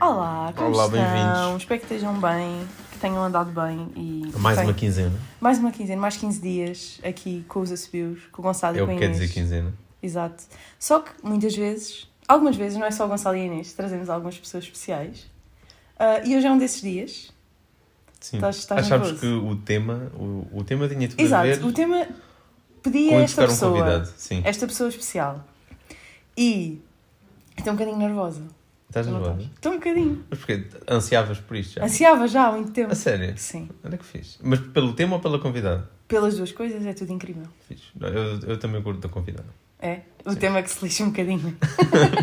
[0.00, 0.90] Olá, como Olá, estão?
[0.90, 1.62] bem-vindos.
[1.62, 5.18] Espero que estejam bem, que tenham andado bem e Mais bem, uma quinzena.
[5.40, 8.82] mais uma quinzena, mais 15 dias aqui com os assobios, com o Gonçalo É e
[8.82, 9.20] o com a que quer Inês.
[9.20, 9.72] dizer quinzena.
[10.02, 10.42] Exato.
[10.78, 14.10] Só que muitas vezes, algumas vezes, não é só o Gonçalo e a Inês, trazemos
[14.10, 15.26] algumas pessoas especiais.
[15.98, 17.32] Ah, e hoje é um desses dias.
[18.20, 18.36] Sim.
[18.36, 21.46] Estás- estás Achámos que o tema, o, o tema tinha tudo a Exato.
[21.46, 22.06] ver O tema
[22.82, 23.72] pedia esta um pessoa.
[23.72, 24.12] convidado.
[24.16, 24.42] Sim.
[24.44, 25.44] esta pessoa especial.
[26.36, 26.80] E
[27.56, 28.42] estou um bocadinho nervosa.
[28.88, 29.42] Estás nervosa?
[29.54, 30.24] Estou um bocadinho.
[30.30, 30.64] Mas porquê?
[30.88, 31.84] Ansiavas por isto já?
[31.84, 32.92] Ansiava já há muito tempo.
[32.92, 33.34] A sério?
[33.36, 33.68] Sim.
[33.84, 34.38] Olha que fixe.
[34.42, 35.90] Mas pelo tema ou pela convidada?
[36.08, 37.46] Pelas duas coisas é tudo incrível.
[37.98, 39.48] Não, Eu, eu também curto da convidada.
[39.80, 40.38] É, o Sim.
[40.38, 41.56] tema que se lixa um bocadinho.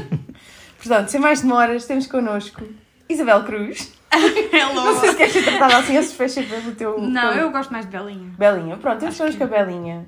[0.77, 2.63] Portanto, sem mais demoras, temos connosco
[3.11, 3.91] Isabel Cruz.
[4.75, 6.99] Não sei se queres ser tratada assim, eu suspeito sempre pelo teu.
[7.01, 8.29] Não, eu gosto mais de Belinha.
[8.37, 8.77] Belinha.
[8.77, 10.05] Pronto, temos que- a Belinha.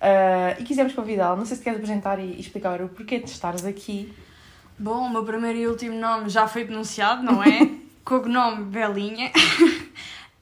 [0.00, 1.36] Ah, e quisemos convidá-la.
[1.36, 4.12] Não sei se queres apresentar e, e explicar o porquê de estares aqui.
[4.78, 7.68] Bom, o meu primeiro e último nome já foi denunciado, não é?
[8.04, 9.30] Cognome Belinha.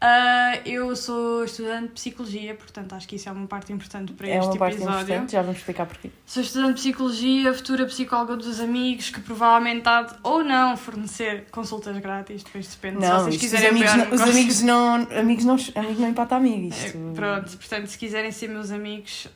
[0.03, 4.29] Ah, eu sou estudante de Psicologia, portanto acho que isso é uma parte importante para
[4.29, 5.01] é este uma parte episódio.
[5.03, 6.11] importante, já vamos explicar porquê.
[6.25, 11.45] Sou estudante de Psicologia, futura psicóloga dos amigos, que provavelmente há de, ou não fornecer
[11.51, 14.33] consultas grátis, depois depende se Não, vocês isto, os quiserem amigos, não, os negócio.
[14.33, 14.95] amigos não.
[15.19, 16.69] Amigos não, amigo não empata amigo.
[16.69, 16.97] Isto.
[16.97, 19.29] É, Pronto, portanto, se quiserem ser meus amigos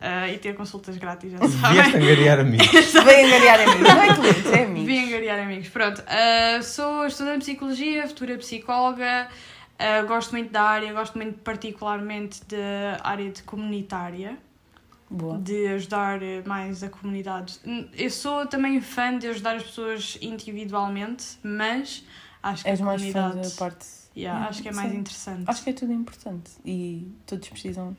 [0.00, 1.80] ah, e ter consultas grátis, já Vieste sabem.
[2.02, 2.66] angariar amigos.
[2.94, 3.80] Vem angariar amigos.
[3.82, 4.86] Não é clientes, é amigos.
[4.86, 5.68] Vim angariar amigos.
[5.68, 9.28] Pronto, ah, sou estudante de Psicologia, futura psicóloga,
[9.78, 14.38] ah, gosto muito da área, gosto muito particularmente da área de comunitária,
[15.10, 15.38] Boa.
[15.38, 17.58] de ajudar eh, mais a comunidade.
[17.64, 22.04] Hum, Eu sou também fã de ajudar as pessoas individualmente, mas
[22.42, 23.50] acho que És a mais fã comunidade...
[23.50, 23.86] da parte.
[24.16, 24.98] Yeah, acho que é mais Sim.
[24.98, 25.44] interessante.
[25.46, 27.96] Acho que é tudo importante e todos precisam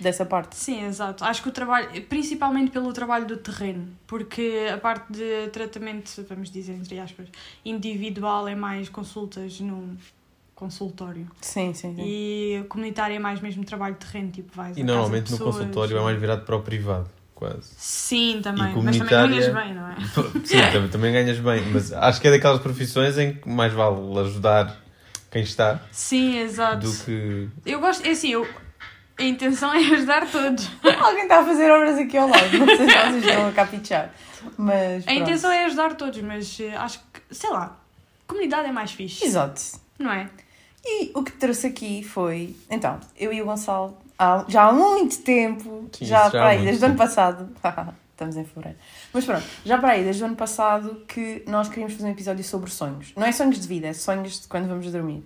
[0.00, 0.56] dessa parte.
[0.56, 1.22] Sim, exato.
[1.22, 6.50] Acho que o trabalho, principalmente pelo trabalho do terreno, porque a parte de tratamento, vamos
[6.50, 7.28] dizer entre aspas,
[7.62, 9.96] individual é mais consultas num
[10.58, 11.24] consultório.
[11.40, 12.02] Sim, sim, sim.
[12.04, 15.96] E comunitário é mais mesmo trabalho de terreno, tipo vais E normalmente de no consultório
[15.96, 17.70] é mais virado para o privado, quase.
[17.76, 18.72] Sim, também.
[18.72, 19.96] E Mas também comunitária- ganhas bem, não é?
[20.44, 23.96] Sim, também, também ganhas bem, mas acho que é daquelas profissões em que mais vale
[24.18, 24.76] ajudar
[25.30, 26.88] quem está Sim, exato.
[26.90, 27.48] do que.
[27.64, 28.44] Eu gosto, é assim, eu,
[29.16, 30.68] a intenção é ajudar todos.
[31.00, 34.12] Alguém está a fazer obras aqui ao lado, não sei se vocês estão a caprichar.
[34.56, 35.06] Mas.
[35.06, 37.78] A intenção é ajudar todos, mas eh, acho que, sei lá,
[38.26, 39.24] comunidade é mais fixe.
[39.24, 39.60] Exato.
[40.00, 40.28] Não é?
[40.90, 42.56] E o que trouxe aqui foi.
[42.70, 46.82] Então, eu e o Gonçalo, há, já há muito tempo, Sim, já para aí, desde
[46.82, 47.48] o ano passado.
[48.12, 48.78] Estamos em fevereiro.
[49.12, 52.42] Mas pronto, já para aí, desde o ano passado, que nós queríamos fazer um episódio
[52.42, 53.12] sobre sonhos.
[53.14, 55.22] Não é sonhos de vida, é sonhos de quando vamos dormir.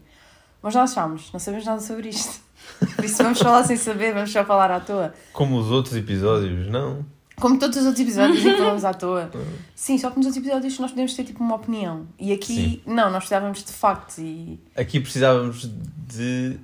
[0.60, 2.40] Mas nós achámos, não sabemos nada sobre isto.
[2.94, 5.14] Por isso vamos falar sem saber, vamos só falar à toa.
[5.32, 7.06] Como os outros episódios, não?
[7.42, 9.28] Como todos os outros episódios em que falamos à toa.
[9.74, 12.06] Sim, só que nos outros episódios nós podemos ter tipo uma opinião.
[12.16, 14.60] E aqui, não, nós precisávamos de factos e.
[14.76, 15.68] Aqui precisávamos
[16.06, 16.56] de.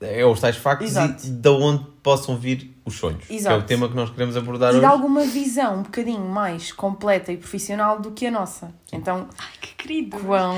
[0.00, 1.24] É os tais factos Exato.
[1.24, 3.24] e de onde possam vir os sonhos.
[3.24, 3.60] Que é Exato.
[3.60, 4.86] o tema que nós queremos abordar e de hoje.
[4.86, 8.74] alguma visão um bocadinho mais completa e profissional do que a nossa.
[8.92, 10.18] Então, Ai, que querido.
[10.18, 10.56] quão.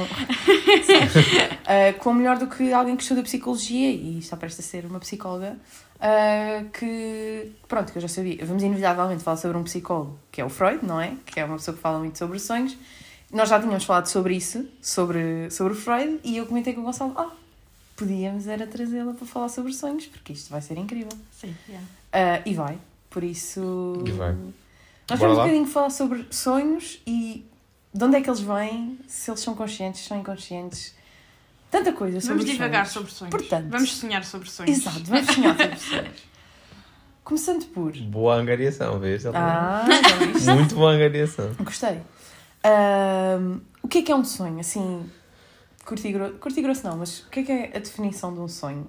[1.66, 4.98] Ah, quão melhor do que alguém que estuda psicologia e está prestes a ser uma
[4.98, 5.58] psicóloga.
[6.00, 8.44] Ah, que pronto, que eu já sabia.
[8.44, 11.16] Vamos inevitavelmente falar sobre um psicólogo que é o Freud, não é?
[11.26, 12.76] Que é uma pessoa que fala muito sobre sonhos.
[13.32, 16.84] Nós já tínhamos falado sobre isso, sobre, sobre o Freud, e eu comentei com o
[16.84, 17.32] Gonçalo: ah,
[17.96, 21.16] podíamos era trazê-la para falar sobre sonhos, porque isto vai ser incrível.
[21.32, 21.86] Sim, yeah.
[22.12, 22.78] Ah, e vai.
[23.10, 24.02] Por isso.
[24.06, 24.34] E vai.
[25.08, 27.44] Nós Bora vamos um bocadinho falar sobre sonhos e
[27.92, 30.94] de onde é que eles vêm, se eles são conscientes, se são inconscientes.
[31.78, 32.92] Tanta coisa sobre Vamos os divagar sonhos.
[32.92, 33.30] sobre sonhos.
[33.48, 34.78] Portanto- Vamos sonhar sobre sonhos.
[34.78, 36.22] Exato, vamos sonhar sobre sonhos.
[37.24, 37.92] Começando por.
[37.96, 39.26] Boa angariação, vês?
[39.26, 39.84] Ah?
[40.54, 41.52] Muito boa angariação.
[41.54, 42.00] Gostei.
[42.62, 44.60] Ahm, o que é que é um sonho?
[44.60, 45.10] Assim,
[45.84, 48.32] curto e, grosso, curto e grosso não, mas o que é que é a definição
[48.32, 48.88] de um sonho?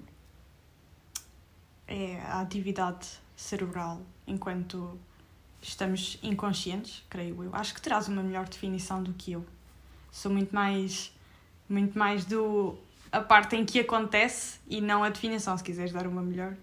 [1.88, 5.00] É a atividade cerebral enquanto
[5.62, 7.50] estamos inconscientes, creio eu.
[7.56, 9.46] Acho que terás uma melhor definição do que eu.
[10.12, 11.12] Sou muito mais
[11.70, 12.78] muito mais do
[13.12, 16.54] a parte em que acontece e não a definição, se quiseres dar uma melhor.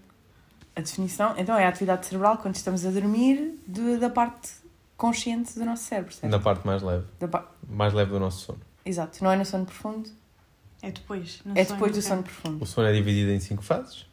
[0.75, 4.51] A definição, então, é a atividade cerebral quando estamos a dormir de- da parte
[4.97, 6.31] consciente do nosso cérebro, certo?
[6.31, 7.05] Na parte mais leve.
[7.19, 8.59] Da pa- Mais leve do nosso sono.
[8.85, 10.09] Exato, não é no sono profundo,
[10.81, 11.41] É depois.
[11.45, 12.63] no é depois do sono profundo.
[12.63, 14.05] O sono é dividido em cinco fases.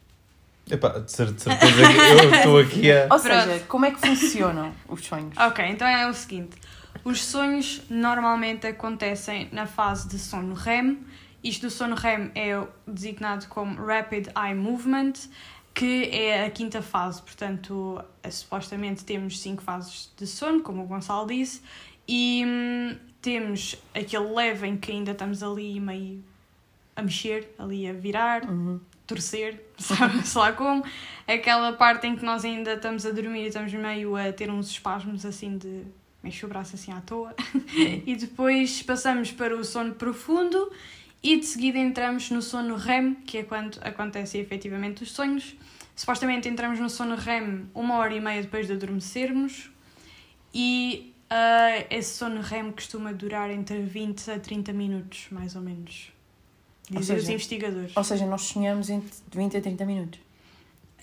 [0.69, 3.03] Epá, de cer- de certeza que eu estou aqui a.
[3.11, 3.21] Ou Pronto.
[3.43, 5.35] seja, como é que funcionam os sonhos?
[5.37, 6.55] Ok, então é o seguinte:
[7.03, 10.99] os sonhos normalmente acontecem na fase de sono REM
[11.43, 12.51] Isto do sono REM é
[12.85, 15.13] designado como Rapid Eye Movement,
[15.73, 17.21] que é a quinta fase.
[17.21, 21.61] Portanto, eh, supostamente temos cinco fases de sono, como o Gonçalo disse,
[22.07, 26.23] e hum, temos aquele leve em que ainda estamos ali meio
[26.95, 28.79] a mexer, ali a virar, Uhum.
[29.07, 30.83] torcer, sabe sei lá como.
[31.27, 34.69] Aquela parte em que nós ainda estamos a dormir e estamos meio a ter uns
[34.69, 35.85] espasmos assim de
[36.23, 37.35] mexer o braço assim à toa.
[38.05, 40.71] e depois passamos para o sono profundo
[41.23, 45.55] e de seguida entramos no sono REM, que é quando acontecem efetivamente os sonhos.
[45.95, 49.69] Supostamente entramos no sono REM uma hora e meia depois de adormecermos
[50.53, 56.11] e ah, esse sono REM costuma durar entre 20 a 30 minutos, mais ou menos.
[56.89, 57.95] Dizem os investigadores.
[57.95, 60.19] Ou seja, nós sonhamos entre 20 a 30 minutos.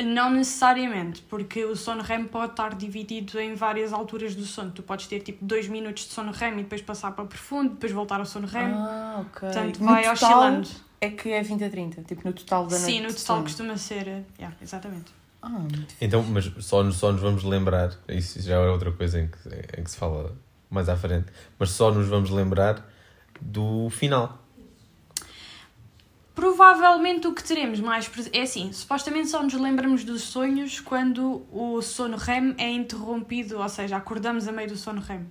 [0.04, 4.70] Não necessariamente, porque o sono REM pode estar dividido em várias alturas do sono.
[4.70, 7.90] Tu podes ter tipo 2 minutos de sono REM e depois passar para profundo, depois
[7.90, 8.70] voltar ao sono REM.
[8.74, 9.40] Ah, ok.
[9.40, 10.68] Portanto, No vai total, oscilando.
[11.00, 12.84] É que é 20 a 30, tipo no total da noite.
[12.92, 14.06] Sim, no de total costuma ser.
[14.08, 15.12] eh, yeah, exatamente.
[15.42, 15.66] Ah,
[16.00, 19.80] Então, mas só, nos- só nos vamos lembrar, isso já é outra coisa em que,
[19.80, 20.36] em que se fala
[20.70, 21.26] mais à frente,
[21.58, 22.84] mas só nos vamos lembrar
[23.40, 24.44] do final.
[26.38, 28.08] Provavelmente o que teremos mais.
[28.32, 33.68] É assim, supostamente só nos lembramos dos sonhos quando o sono REM é interrompido, ou
[33.68, 35.26] seja, acordamos a meio do sono REM.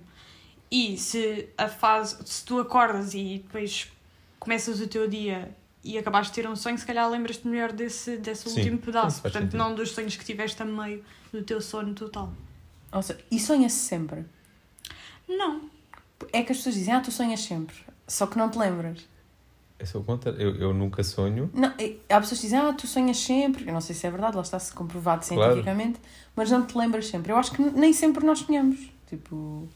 [0.70, 2.18] E se a fase.
[2.26, 3.90] Se tu acordas e depois
[4.38, 8.18] começas o teu dia e acabaste de ter um sonho, se calhar lembras-te melhor desse,
[8.18, 9.22] desse Sim, último pedaço.
[9.22, 9.56] Portanto, sentido.
[9.56, 11.02] não dos sonhos que tiveste a meio
[11.32, 12.30] do teu sono total.
[12.92, 14.26] Ou seja, e sonha-se sempre.
[15.26, 15.70] Não.
[16.34, 17.76] É que as pessoas dizem, ah, tu sonhas sempre.
[18.06, 19.08] Só que não te lembras.
[19.78, 20.40] É o contrário.
[20.40, 21.50] Eu, eu nunca sonho.
[21.54, 23.66] Não, há pessoas que dizem, ah, tu sonhas sempre.
[23.66, 25.42] Eu não sei se é verdade, lá está-se comprovado Claro.
[25.52, 26.00] cientificamente.
[26.34, 27.32] Mas não te lembras sempre.
[27.32, 28.78] Eu acho que nem sempre nós sonhamos.
[29.08, 29.68] Tipo...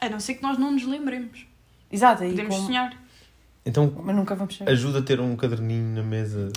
[0.00, 1.46] A não ser que nós não nos lembremos.
[1.90, 2.96] Exato, aí Podemos como- sonhar.
[3.66, 4.70] Então Mas nunca vamos chegar.
[4.70, 6.50] ajuda a ter um caderninho na mesa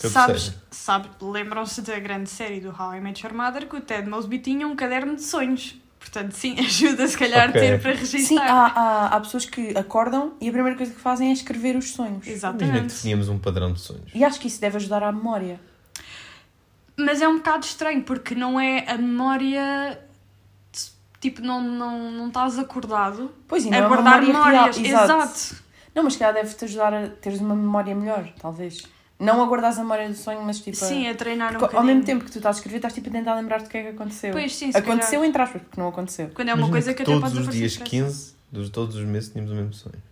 [0.00, 3.80] de Sabes, sabe, lembram-se da grande série do How I Met Your Mother que o
[3.80, 5.76] Ted Mosby tinha um caderno de sonhos.
[6.10, 7.60] Portanto, sim, ajuda se calhar a Ok.
[7.60, 8.48] ter para Sim, registrar.
[8.48, 11.90] há, há, há pessoas que acordam e a primeira coisa que fazem é escrever os
[11.92, 12.24] sonhos.
[12.26, 12.94] Imagina que Exatamente.
[12.94, 14.10] definimos um padrão de sonhos.
[14.14, 15.60] E acho que isso deve ajudar à memória.
[16.96, 20.00] Mas é um bocado estranho porque não é a memória.
[21.20, 24.76] Tipo, não, não, não estás acordado Pois, e não é uma guardar memória memórias.
[24.78, 25.02] real.
[25.04, 25.56] Exato.
[25.94, 28.82] Não, mas se calhar deve-te ajudar a teres uma memória melhor, talvez.
[29.18, 30.76] Não a guardares a memória do sonho, mas tipo.
[30.76, 31.84] Sim, a treinar um ao bocadinho.
[31.84, 33.82] mesmo tempo que tu estás a escrever, estás tipo a tentar lembrar do que é
[33.82, 34.32] que aconteceu.
[34.32, 36.30] Pois sim, se aconteceu calhar, entre aspas, porque não aconteceu.
[36.34, 37.90] quando é uma Imagina coisa que, até todos pode os dias expressa.
[37.90, 40.02] 15, dos, todos os meses, tínhamos o mesmo sonho.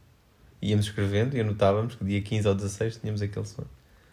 [0.62, 3.68] Íamos escrevendo e anotávamos que dia 15 ou 16 tínhamos aquele sonho.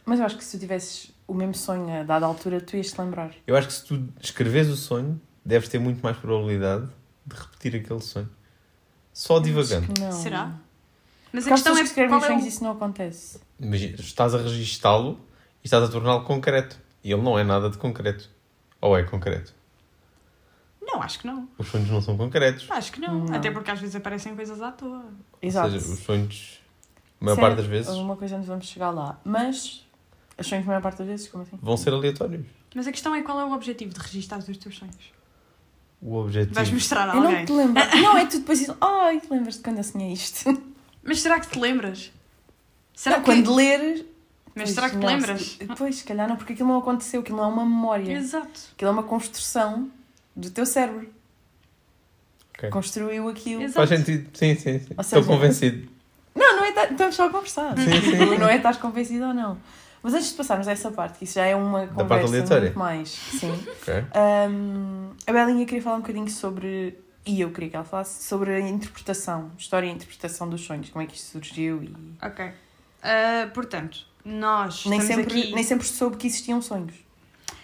[0.05, 2.91] Mas eu acho que se tu tivesses o mesmo sonho a dada altura, tu ias
[2.91, 3.31] te lembrar.
[3.47, 6.87] Eu acho que se tu escreves o sonho, deves ter muito mais probabilidade
[7.25, 8.29] de repetir aquele sonho.
[9.13, 9.87] Só divagando.
[9.93, 10.13] Que.
[10.13, 10.53] Será?
[11.33, 12.47] Mas Porque a questão é que escrevem qual os é sonhos o...
[12.47, 13.39] isso não acontece.
[13.59, 15.19] Imagina, estás a registá-lo
[15.63, 16.77] e estás a torná-lo concreto.
[17.03, 18.29] E ele não é nada de concreto.
[18.79, 19.53] Ou é concreto?
[20.81, 21.47] Não, acho que não.
[21.57, 22.67] Os sonhos não são concretos.
[22.69, 23.25] Acho que não.
[23.25, 23.35] Não.
[23.35, 25.05] Até porque às vezes aparecem coisas à toa.
[25.41, 25.73] Exato.
[25.73, 26.59] Ou seja, os sonhos,
[27.21, 29.19] a maior Sim, parte das vezes, Uma coisa onde vamos chegar lá.
[29.23, 29.85] Mas
[30.37, 31.57] os sonhos, a maior parte das vezes, como assim?
[31.61, 32.45] vão ser aleatórios.
[32.75, 35.13] Mas a questão é qual é o objetivo de registar os teus sonhos.
[36.01, 36.55] O objetivo.
[36.55, 37.37] Vais mostrar a Eu alguém.
[37.39, 37.83] não te lembro.
[38.01, 40.70] não, é tu depois dizes, ai, lembras-te quando eu sonhei isto?
[41.03, 42.11] Mas será que te lembras?
[42.93, 43.31] Será Não, que...
[43.31, 44.05] Quando leres.
[44.53, 45.41] Mas pois, será que te não, lembras?
[45.41, 48.11] se- Pois, se calhar não, porque aquilo não aconteceu, aquilo não é uma memória.
[48.13, 48.59] Exato.
[48.75, 49.89] Aquilo é uma construção
[50.35, 51.09] do teu cérebro.
[52.57, 52.69] Ok.
[52.69, 53.61] Construiu aquilo.
[53.63, 53.87] Exato.
[53.87, 54.29] Faz sentido.
[54.37, 54.87] Sim, sim, sim.
[54.95, 55.89] Ou Estou seja, convencido.
[56.35, 56.71] Não, não é.
[56.71, 57.75] ta- Estamos só a conversar.
[57.77, 58.17] Sim, sim.
[58.39, 59.57] Não é estás convencido ou não.
[60.01, 62.63] Mas antes de passarmos a essa parte, que isso já é uma parte conversa aleatória.
[62.67, 63.09] muito mais.
[63.09, 63.51] Sim.
[63.81, 63.93] Ok.
[64.49, 66.97] Hum, a Belinha queria falar um bocadinho sobre.
[67.25, 71.03] E eu queria que ela falasse sobre a interpretação, história e interpretação dos sonhos, como
[71.03, 71.93] é que isto surgiu e.
[72.21, 72.51] Ok.
[73.03, 75.53] Ah, portanto, nós Nem sempre, aqui...
[75.53, 76.93] nem sempre soube que existiam sonhos.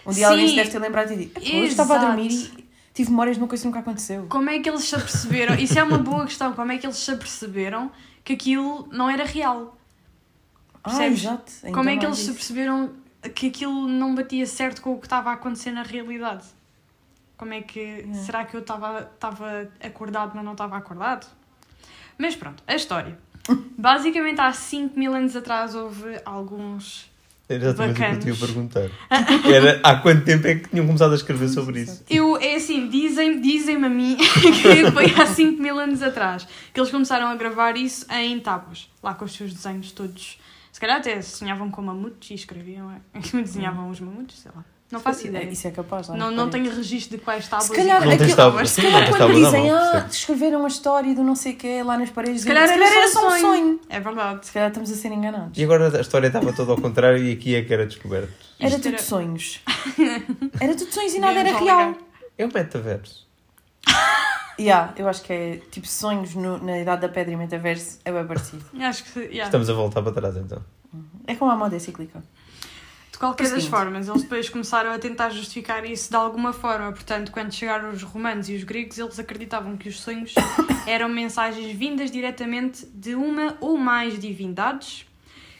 [0.05, 0.51] Um dia alguém Sim.
[0.51, 3.47] se deve ter lembrado e "Epá, hoje estava a dormir e tive memórias de uma
[3.47, 4.25] coisa que nunca aconteceu.
[4.29, 5.55] Como é que eles se aperceberam?
[5.59, 6.53] Isso é uma boa questão.
[6.53, 7.91] Como é que eles se aperceberam
[8.23, 9.77] que aquilo não era real?
[10.83, 11.51] Ah, exato.
[11.59, 12.33] Então Como é que eles se isso.
[12.33, 12.91] perceberam
[13.35, 16.45] que aquilo não batia certo com o que estava a acontecer na realidade?
[17.37, 18.07] Como é que.
[18.25, 19.09] Será que eu estava
[19.83, 21.27] acordado, mas não estava acordado?
[22.17, 23.17] Mas pronto, a história.
[23.77, 27.09] Basicamente, há 5 mil anos atrás houve alguns.
[27.49, 28.23] Era exatamente o que eu Bacanos.
[28.25, 28.89] te ia perguntar.
[29.49, 32.03] Era há quanto tempo é que tinham começado a escrever sobre isso?
[32.09, 36.77] Eu, é assim, dizem- dizem-me a mim que foi há 5 mil anos atrás que
[36.77, 40.37] eles começaram a gravar isso em tábuas, lá com os seus desenhos todos.
[40.73, 43.19] Se calhar até sonhavam com mamutes e escreviam, é?
[43.41, 44.65] desenhavam os mamutes, sei lá.
[44.89, 45.43] Não faço ideia.
[45.49, 46.07] Isso é capaz.
[46.07, 46.69] Não, nas não paredes.
[46.69, 47.67] tenho registro de quais tábuas.
[47.69, 48.69] Se calhar, Não tens aquilo- tábuas.
[48.69, 50.07] se Sim, calhar não tens quando dizem, mão, ah, percebo.
[50.09, 53.27] descreveram a história do não sei o quê lá nas paredes, Se calhar era só
[53.27, 53.79] um sonho.
[53.89, 54.45] É verdade.
[54.45, 55.57] Se calhar estamos a ser enganados.
[55.57, 58.31] E agora a história estava toda ao contrário e aqui é que era descoberto.
[58.59, 59.61] Era Isto tudo era- sonhos.
[60.59, 61.95] Era tudo sonhos e nada era Devíamos real.
[62.37, 63.27] É o metaverso.
[64.59, 68.11] Yeah, eu acho que é tipo sonhos no- na idade da pedra e metaverso é
[68.11, 68.65] bem parecido.
[68.81, 69.19] Acho que.
[69.19, 69.43] yeah.
[69.45, 70.63] Estamos a voltar para trás então.
[71.27, 72.23] É como a moda cíclica.
[73.17, 73.75] De qualquer das Prosseguindo.
[73.75, 76.91] formas, eles depois começaram a tentar justificar isso de alguma forma.
[76.91, 80.35] Portanto, quando chegaram os romanos e os gregos, eles acreditavam que os sonhos
[80.85, 85.07] eram mensagens vindas diretamente de uma ou mais divindades,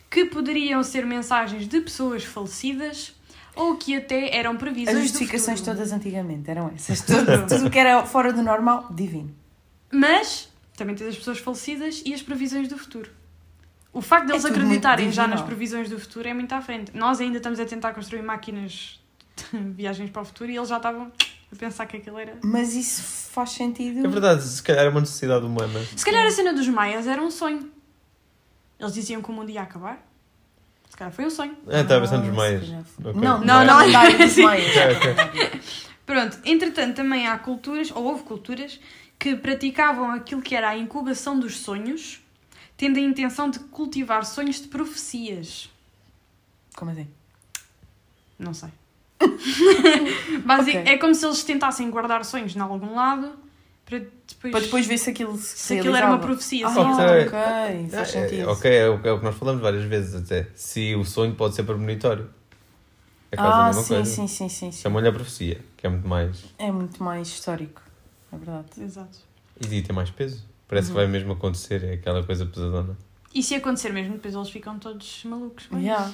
[0.07, 3.15] que poderiam ser mensagens de pessoas falecidas
[3.55, 7.01] ou que até eram previsões As justificações todas antigamente eram essas.
[7.01, 9.35] Tudo, tudo que era fora do normal, divino.
[9.91, 13.16] Mas também tens as pessoas falecidas e as previsões do futuro.
[13.93, 16.91] O facto deles É acreditarem já nas previsões do futuro é muito à frente.
[16.95, 18.99] Nós ainda estamos a tentar construir máquinas
[19.51, 21.11] de viagens para o futuro e eles já estavam
[21.51, 22.37] a pensar que aquilo era.
[22.43, 23.01] Mas isso
[23.31, 24.05] faz sentido.
[24.05, 25.79] É verdade, se calhar é uma necessidade humana.
[25.95, 27.71] Se calhar a cena dos Maias era um sonho.
[28.79, 30.05] Eles diziam que o mundo ia acabar.
[30.89, 31.57] Se calhar foi um sonho.
[31.67, 32.69] Ah, estava pensando nos Ah, maias.
[32.99, 34.17] Não, Não, não, não.
[34.17, 34.71] dos maias.
[36.05, 38.79] Pronto, entretanto, também há culturas, ou houve culturas,
[39.19, 42.21] que praticavam aquilo que era a incubação dos sonhos,
[42.77, 45.69] tendo a intenção de cultivar sonhos de profecias.
[46.75, 47.07] Como assim?
[48.39, 48.69] Não sei.
[50.45, 50.93] Basic, Ok.
[50.93, 53.33] É como se eles tentassem guardar sonhos em algum lado
[53.83, 56.67] para depois, Para depois ver se aquilo se, se aquilo era uma profecia.
[56.67, 56.69] Ah.
[56.69, 57.27] Ok.
[57.27, 58.49] ok, faz É, sentido.
[58.49, 60.47] ok, é o, é o que nós falamos várias vezes até.
[60.55, 62.29] Se o sonho pode ser premonitório.
[63.31, 64.09] É quase ah, a mesma sim, coisa.
[64.11, 64.81] sim, sim, sim, sim.
[64.81, 66.45] Chama-lhe a profecia, que é muito mais.
[66.57, 67.81] É muito mais histórico,
[68.31, 68.67] é verdade.
[68.79, 69.17] Exato.
[69.69, 70.45] E tem mais peso.
[70.67, 70.93] Parece Uhum.
[70.95, 72.97] que vai mesmo acontecer, é aquela coisa pesadona.
[73.33, 75.65] E se acontecer mesmo, depois eles ficam todos malucos.
[75.65, 75.75] isso.
[75.77, 76.13] Yeah.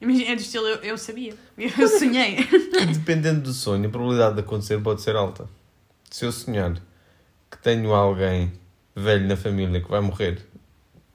[0.00, 1.34] Imagina, é do estilo, eu, eu sabia.
[1.56, 2.38] Eu sonhei.
[2.40, 5.48] E dependendo do sonho, a probabilidade de acontecer pode ser alta.
[6.10, 6.74] Se eu sonhar
[7.50, 8.52] que tenho alguém
[8.96, 10.44] velho na família que vai morrer,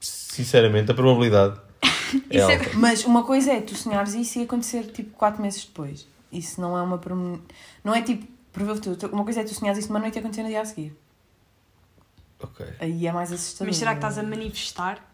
[0.00, 1.60] sinceramente a probabilidade
[2.30, 2.70] é é- alta.
[2.76, 6.06] Mas uma coisa é tu sonhares isso e acontecer tipo 4 meses depois.
[6.32, 7.00] Isso não é uma.
[7.84, 8.26] Não é tipo.
[8.52, 9.12] prever o futuro.
[9.12, 10.96] Uma coisa é tu sonhares isso numa noite e acontecer no dia a seguir.
[12.42, 12.66] Ok.
[12.80, 13.66] Aí é mais assustador.
[13.68, 15.04] Mas será que estás a manifestar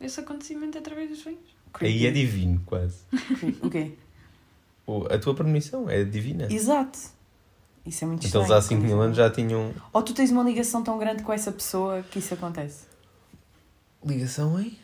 [0.00, 1.38] esse acontecimento através dos sonhos?
[1.80, 2.98] Aí é divino, quase.
[3.62, 3.92] O quê?
[4.86, 6.46] O- A tua premonição é divina.
[6.50, 6.98] Exato.
[7.86, 8.56] Isso é muito Então estranho.
[8.58, 11.32] eles há 5 mil anos já tinham Ou tu tens uma ligação tão grande com
[11.32, 12.84] essa pessoa que isso acontece.
[14.04, 14.78] ligação aí?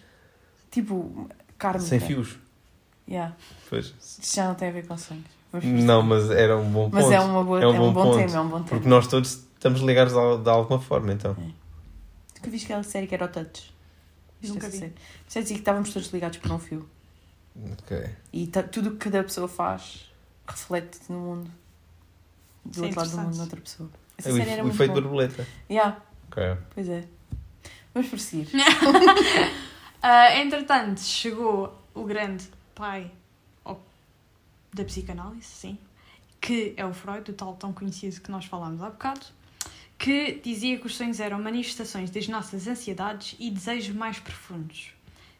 [0.70, 1.86] Tipo, kármica.
[1.88, 2.36] Sem fios.
[3.08, 3.34] Yeah.
[3.70, 3.94] Pois.
[4.00, 5.24] Isso já não tem a ver com sonhos.
[5.62, 6.94] Não, mas era um bom ponto.
[6.94, 8.16] Mas é, uma boa, É um é um bom bom, ponto.
[8.18, 8.68] tema, é um bom tema.
[8.68, 11.34] Porque nós todos estamos ligados de, de alguma forma, então.
[12.36, 13.72] Tu que viste aquela série que era o Touch?
[14.40, 14.78] Viste Nunca vi.
[14.78, 14.94] série?
[15.26, 16.88] Isto é dizer que estávamos todos ligados por um fio.
[17.72, 18.10] Ok.
[18.32, 20.10] E tudo o que cada pessoa faz
[20.46, 21.50] reflete no mundo.
[22.64, 23.90] Do outro lado do mundo, noutra pessoa.
[24.18, 25.46] Essa É série era o muito efeito borboleta.
[25.70, 26.42] Yeah, Ok.
[26.74, 27.04] pois é.
[27.94, 28.48] Vamos prosseguir.
[30.02, 33.10] Ah, entretanto, chegou o grande pai
[34.72, 35.78] da psicanálise, sim,
[36.40, 39.24] que é o Freud, o tal tão conhecido que nós falámos há bocado,
[39.98, 44.90] que dizia que os sonhos eram manifestações das nossas ansiedades e desejos mais profundos.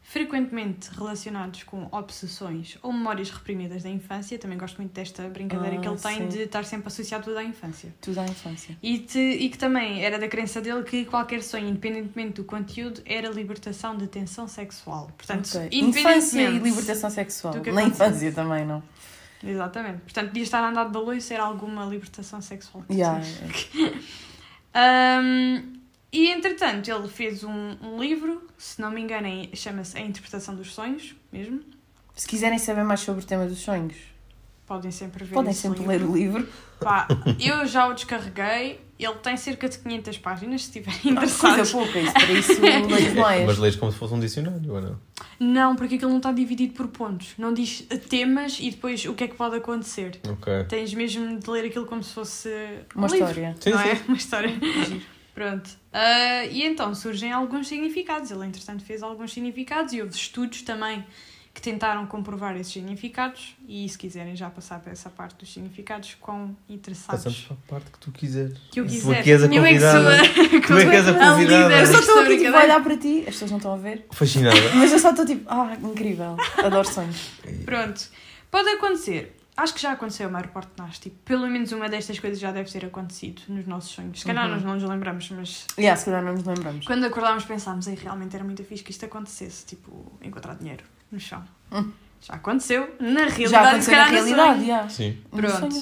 [0.09, 5.81] Frequentemente relacionados com obsessões ou memórias reprimidas da infância, também gosto muito desta brincadeira Ah,
[5.81, 6.29] que ele tem sim.
[6.29, 7.93] de estar sempre associado tudo à infância.
[8.01, 8.79] Tudo à infância.
[8.81, 13.03] E, te- e que também era da crença dele que qualquer sonho, independentemente do conteúdo,
[13.05, 15.11] era libertação de tensão sexual.
[15.17, 15.69] Portanto, Ok.
[15.73, 15.99] independentemente...
[15.99, 17.55] Infância e libertação sexual.
[17.75, 18.83] Na infância também, não?
[19.43, 19.99] Exatamente.
[20.03, 22.85] Portanto, podia estar a andar de balões ser alguma libertação sexual.
[22.89, 23.21] Yeah.
[24.79, 25.73] Ahm,
[26.13, 30.75] e, entretanto, ele fez um, um livro, se não me engano, chama-se A Interpretação dos
[30.75, 31.61] Sonhos, mesmo.
[32.15, 33.97] Se quiserem saber mais sobre o tema dos sonhos,
[34.67, 35.93] Podem sempre ver podem sempre livro.
[35.93, 36.53] ler o livro.
[36.81, 37.07] Pá,
[37.39, 38.81] eu já o descarreguei.
[38.99, 41.73] Ele tem cerca de 500 páginas, se estiverem Coisa interessados.
[41.73, 43.59] pouca, isso para isso leio Mas mais.
[43.59, 45.01] lês como se fosse um dicionário, ou não?
[45.39, 47.35] Não, porque aquilo não está dividido por pontos.
[47.37, 50.19] Não diz temas e depois o que é que pode acontecer.
[50.27, 50.65] Ok.
[50.69, 52.49] Tens mesmo de ler aquilo como se fosse
[52.95, 53.57] Uma um livro, história.
[53.61, 53.95] Sim, não é?
[53.97, 54.03] sim.
[54.09, 54.55] Uma história.
[55.35, 55.69] Pronto.
[55.93, 58.31] Ah, e então surgem alguns significados.
[58.31, 61.05] Ele, entretanto, fez alguns significados e houve estudos também
[61.57, 63.57] que tentaram comprovar esses significados.
[63.67, 67.71] E se quiserem já passar para essa parte dos significados, quão interessados Passamos para a
[67.81, 68.59] parte que tu quiseres.
[68.71, 69.19] que eu Tu quiser.
[69.19, 70.21] é que és a eu é que sou convidada.
[70.21, 71.69] a, Tu é que és a a convidada.
[71.69, 73.77] líder Eu só estou aqui tipo, a olhar para ti, as pessoas não estão a
[73.79, 74.57] ver, Fascinada.
[74.77, 77.31] mas eu só estou tipo, ah, incrível, adoro sonhos.
[77.65, 78.05] Pronto.
[78.51, 79.35] Pode acontecer.
[79.57, 80.99] Acho que já aconteceu a maior parte de nós.
[80.99, 84.21] Tipo, pelo menos uma destas coisas já deve ter acontecido nos nossos sonhos.
[84.21, 84.51] Se calhar Uhum.
[84.57, 86.85] nós não nos lembramos, mas Yeah, se calhar não nos lembramos.
[86.85, 89.65] quando acordámos pensámos, Ei, realmente era muito fixe que isto acontecesse.
[89.65, 91.43] Tipo, encontrar dinheiro no chão.
[91.73, 91.91] Hum.
[92.21, 92.95] Já aconteceu.
[93.01, 94.05] Na realidade, Já aconteceu na
[94.53, 94.93] realidade.
[94.93, 95.19] Sim.
[95.31, 95.77] Pronto.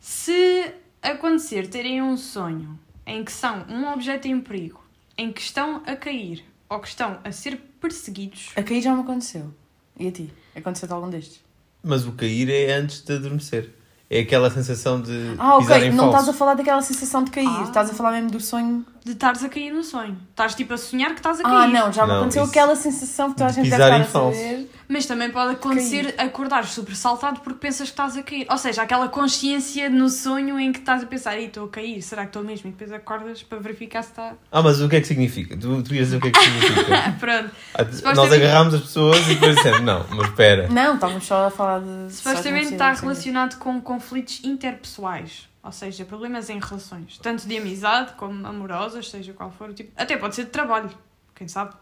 [0.00, 4.82] Se acontecer terem um sonho em que são um objeto em perigo,
[5.16, 9.02] em que estão a cair ou que estão a ser perseguidos, A cair já me
[9.02, 9.52] aconteceu.
[9.98, 10.32] E a ti?
[10.56, 11.42] Aconteceu-te algum destes?
[11.82, 13.70] Mas o cair é antes de adormecer.
[14.08, 15.88] É aquela sensação de Ah, pisar ok.
[15.88, 16.16] em Não falso.
[16.18, 17.46] estás a falar daquela sensação de cair.
[17.48, 17.62] Ah.
[17.64, 18.84] Estás a falar mesmo do sonho.
[19.04, 20.16] De estares a cair no sonho.
[20.30, 21.54] Estás tipo a sonhar que estás a cair.
[21.54, 21.92] Ah, não.
[21.92, 23.98] Já me Não, aconteceu isso- aquela sensação que toda a de gente deve pisar estar
[23.98, 24.38] em a falso.
[24.38, 24.70] saber.
[24.88, 28.46] Mas também pode acontecer acordares sobressaltado porque pensas que estás a cair.
[28.50, 32.02] Ou seja, aquela consciência no sonho em que estás a pensar, ei, estou a cair,
[32.02, 32.68] será que estou mesmo?
[32.68, 34.34] E depois acordas para verificar se está.
[34.52, 35.56] Ah, mas o que é que significa?
[35.56, 37.16] Tu, tu ias dizer o que é que significa?
[37.18, 37.50] Pronto.
[37.74, 40.68] Ah, Nós Supostamente- agarrámos as pessoas e depois dissemos, não, mas espera.
[40.68, 42.12] Não, estávamos só a falar de.
[42.14, 45.48] Supostamente só está de- relacionado com conflitos interpessoais.
[45.62, 47.18] Ou seja, problemas em relações.
[47.18, 49.92] Tanto de amizade como amorosas, seja qual for o tipo.
[49.96, 50.90] Até pode ser de trabalho.
[51.34, 51.74] Quem sabe?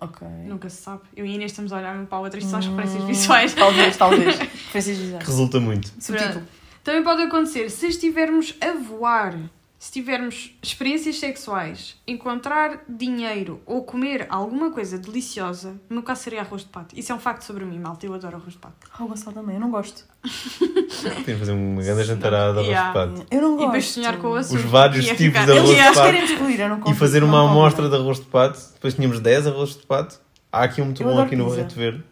[0.00, 0.26] Ok.
[0.46, 1.02] Nunca se sabe.
[1.16, 2.38] Eu e a Inês estamos a olhar uma para a outra.
[2.38, 3.54] Isto são as Hum, referências visuais.
[3.54, 4.38] Talvez, talvez.
[4.38, 5.26] Referências visuais.
[5.26, 5.92] Resulta muito.
[5.98, 6.46] Subtítulo.
[6.84, 9.34] Também pode acontecer se estivermos a voar,
[9.78, 16.40] se tivermos experiências sexuais, encontrar dinheiro ou comer alguma coisa deliciosa, no meu caso seria
[16.40, 16.98] arroz de pato.
[16.98, 18.04] Isso é um facto sobre mim, malta.
[18.04, 18.74] Eu adoro arroz de pato.
[18.92, 19.54] Ah, o Gonçalo também.
[19.54, 20.04] Eu não gosto.
[21.24, 22.88] Tem de fazer uma grande jantarada de arroz Yeah.
[22.88, 23.26] de pato.
[23.30, 23.66] Eu não E gosto.
[23.66, 24.58] depois sonhar com o açúcar.
[24.58, 26.16] Os vários tipos ficar- de arroz de pato.
[26.32, 27.58] excluir, eu não E fazer não uma convido.
[27.60, 28.58] amostra de arroz de pato.
[28.74, 30.20] Depois tínhamos 10 arroz de pato.
[30.50, 31.48] Há aqui um muito Eu bom aqui no.
[31.48, 32.02] Barreto Verde.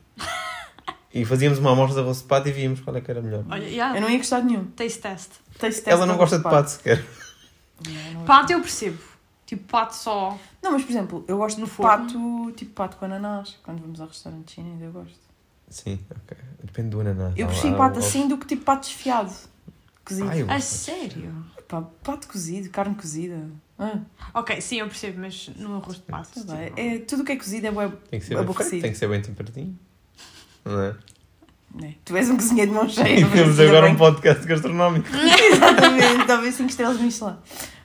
[1.12, 3.42] E fazíamos uma amostra de arroz de pato e víamos qual é que era melhor.
[3.50, 4.66] Olha, yeah, Eu não ia gostar de nenhum.
[4.66, 5.30] taste test.
[5.58, 7.02] Taste test Ela não arroz gosta de pato sequer.
[8.14, 8.99] Não Pato eu percebo.
[9.45, 10.37] Tipo, pato só.
[10.62, 12.04] Não, mas por exemplo, eu gosto No de forno.
[12.06, 13.56] pato, tipo pato com ananás.
[13.62, 15.18] Quando vamos ao restaurante chinês, eu gosto.
[15.68, 16.37] Sim, ok.
[16.64, 17.35] Depende do ananás.
[17.37, 19.33] Eu prefiro pato assim do que tipo pato desfiado.
[20.04, 20.28] Cozido.
[20.28, 20.61] Ai, A gosto.
[20.68, 21.45] sério?
[21.68, 23.49] Pá, pato cozido, carne cozida.
[23.78, 23.99] Ah,
[24.35, 26.45] Ok, sim, eu percebo, mas no arroz de pato.
[26.47, 28.83] tá tipo, é, tudo o que é cozido é bué, Tem que ser bem aborrecido.
[28.83, 29.78] tem que ser bem temperadinho.
[30.64, 30.97] Não é?
[31.75, 31.94] Né?
[32.04, 33.20] Tu és um cozinheiro de mão cheia.
[33.20, 35.08] E temos agora bem- um podcast gastronómico.
[35.52, 37.37] Exatamente, talvez 5 estrelas Michelin.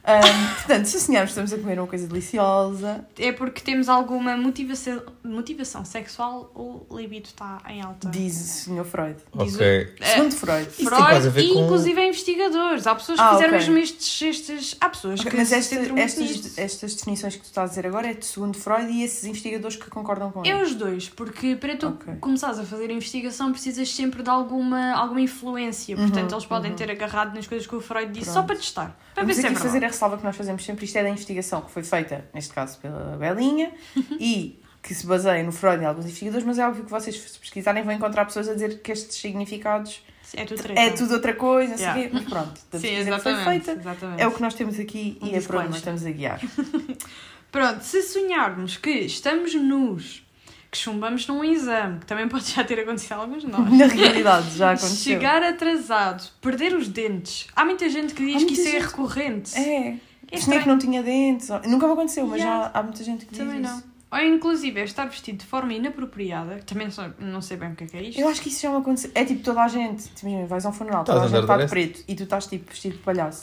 [0.03, 4.35] Ahm, portanto, se sonharmos que estamos a comer uma coisa deliciosa, É porque temos alguma
[4.35, 8.09] motivação, motivação sexual ou o libido está em alta.
[8.09, 8.35] diz
[8.67, 8.83] o Sr.
[8.85, 9.15] Freud.
[9.43, 9.95] Diz o- Ok.
[9.99, 10.69] É, Segundo Freud.
[10.69, 12.87] Isso Freud ver e com- inclusive investigadores.
[12.87, 13.59] Há pessoas que Ah, fizeram ok.
[13.59, 14.75] mesmo estes, estes.
[14.81, 18.09] Há pessoas Ok, que mas muito estas, estas definições que tu estás a dizer agora
[18.09, 20.63] é de segundo Freud e esses investigadores que concordam com É ele.
[20.63, 22.15] os dois, porque para tu Ok.
[22.19, 25.95] começares a fazer a investigação precisas sempre de alguma, alguma influência.
[25.95, 26.77] Uhum, Portanto, eles podem uhum.
[26.77, 28.33] ter agarrado nas coisas que o Freud disse Pronto.
[28.33, 28.97] só para testar.
[29.13, 29.59] Para ver Vamos se é verdade.
[29.91, 30.85] Ressalva que nós fazemos sempre.
[30.85, 33.71] Isto é da investigação que foi feita, neste caso, pela Belinha
[34.19, 37.15] e que se baseia no Freud e em alguns investigadores, mas é óbvio que vocês,
[37.15, 40.01] se pesquisarem, vão encontrar pessoas a dizer que estes significados
[40.33, 42.01] É tudo é tudo outra coisa, sei o Yeah.
[42.01, 42.09] quê.
[42.13, 43.43] Mas pronto, da Sim, que foi exatamente.
[43.65, 43.71] feita.
[43.79, 44.21] exatamente.
[44.23, 46.39] É o que nós temos aqui Um e é para onde estamos a guiar.
[47.51, 50.23] Pronto, se sonharmos que estamos nus,
[50.71, 53.69] que chumbamos num exame, que também pode já ter acontecido a alguns de nós.
[53.77, 55.13] Na realidade, já aconteceu.
[55.13, 57.47] Chegar atrasado, perder os dentes.
[57.55, 59.57] Há muita gente que diz que isso é gente- recorrente.
[59.57, 59.97] É.
[60.33, 60.61] É estranho.
[60.61, 61.49] que não tinha dentes.
[61.67, 62.71] Nunca me aconteceu, mas Yeah.
[62.73, 63.69] já há muita gente que diz Também isso.
[63.69, 63.83] não.
[64.13, 67.71] Ou inclusive é estar vestido de forma inapropriada, que também não sei, não sei bem
[67.71, 68.19] o que é que é isto.
[68.21, 69.11] Eu acho que isso já me aconteceu.
[69.13, 70.03] É tipo toda a gente.
[70.03, 72.15] Tipo, Imagina, vais a um funeral, Estás toda a gente está de de preto e
[72.15, 73.41] tu estás tipo vestido de palhaço.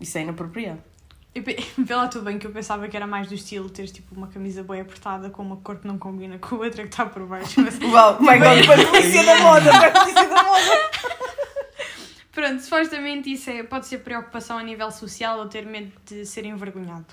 [0.00, 0.80] Isso é inapropriado.
[1.34, 3.92] Eu pe- Vê lá tudo bem que eu pensava que era mais do estilo teres
[3.92, 6.88] tipo uma camisa bem apertada com uma cor que não combina com a outra que
[6.88, 7.60] está por baixo.
[7.60, 10.90] Mas Uau, my god, polícia da moda, da moda.
[12.32, 16.44] pronto, supostamente isso é, pode ser preocupação a nível social ou ter medo de ser
[16.44, 17.06] envergonhado.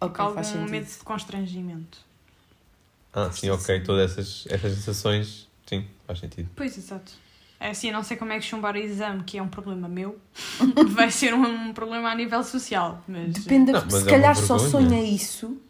[0.00, 0.70] Ok, Com faz algum sentido.
[0.70, 1.98] medo de constrangimento.
[3.12, 3.80] Ah, sim, ok.
[3.82, 6.48] Todas essas, essas sensações, sim, faz sentido.
[6.56, 7.12] Pois, exato.
[7.62, 9.88] É assim, eu não sei como é que chumbar o exame, que é um problema
[9.88, 10.18] meu,
[10.90, 13.02] vai ser um problema a nível social.
[13.06, 15.60] Mas Depende, Não, mas se é calhar só sonha isso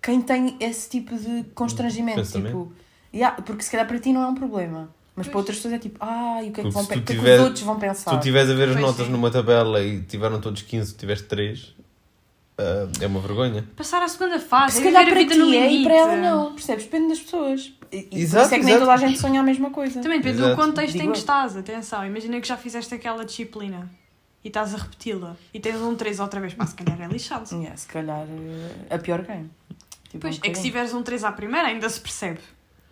[0.00, 2.16] quem tem esse tipo de constrangimento.
[2.20, 2.46] Pensamento.
[2.48, 2.72] Tipo,
[3.14, 4.88] yeah, porque se calhar para ti não é um problema.
[5.14, 5.42] Mas para Pois.
[5.42, 7.02] outras pessoas é tipo, ah, e o que é que, Porque vão se que é
[7.02, 8.10] que tiver- os outros vão Se pensar?
[8.12, 9.12] tu estiveres a ver as Pois notas sim.
[9.12, 11.74] numa tabela e tiveram todos 15, tu tiveste 3,
[13.00, 13.66] é uma vergonha.
[13.76, 15.84] Passar à segunda fase, se é calhar viver a para vida ti é e limite.
[15.84, 16.52] para ela não.
[16.54, 16.84] Percebes?
[16.84, 17.72] Depende das pessoas.
[17.90, 18.80] E, e Exato, isso é que nem exato.
[18.80, 20.00] toda a gente sonha a mesma coisa.
[20.00, 20.56] Também depende Exato.
[20.56, 21.20] do contexto Digo em que eu.
[21.20, 22.06] estás, atenção.
[22.06, 23.90] Imagina que já fizeste aquela disciplina
[24.44, 27.48] e estás a repeti-la e tens um 3 outra vez, pá, se calhar é lixado.
[27.54, 29.50] Yeah, se calhar eh, a pior game.
[30.10, 30.62] Tipo, Pois, um é que se bocadinho.
[30.64, 32.40] tiveres um 3 à primeira ainda se percebe.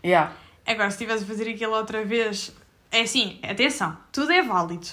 [0.05, 0.33] Yeah.
[0.67, 2.53] Agora, se estiveres a fazer aquilo outra vez,
[2.91, 4.87] é assim, atenção, tudo é válido.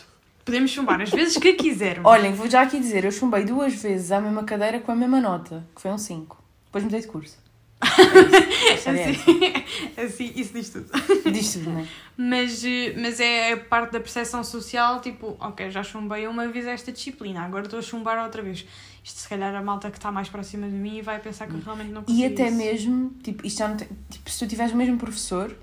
[0.47, 2.09] Podemos chumbar as vezes que quisermos.
[2.09, 5.19] Olhem, vou já aqui dizer, eu chumbei duas vezes à mesma cadeira com a mesma
[5.19, 6.41] nota, que foi um 5.
[6.67, 7.37] Depois mudei de curso.
[7.81, 9.27] É isso.
[9.97, 10.89] É assim, assim, isso diz tudo.
[11.33, 11.87] Diz tudo, não é?
[12.15, 12.63] Mas,
[12.95, 17.41] mas é a parte da percepção social, tipo, ok, já chumbei uma vez esta disciplina,
[17.41, 18.65] agora estou a chumbar outra vez.
[19.03, 21.59] Isto se calhar a malta que está mais próxima de mim vai pensar que eu
[21.59, 22.57] realmente não consigo E até isso.
[22.57, 25.53] mesmo, tipo, isto já tem, tipo, se tu tiveres o mesmo professor,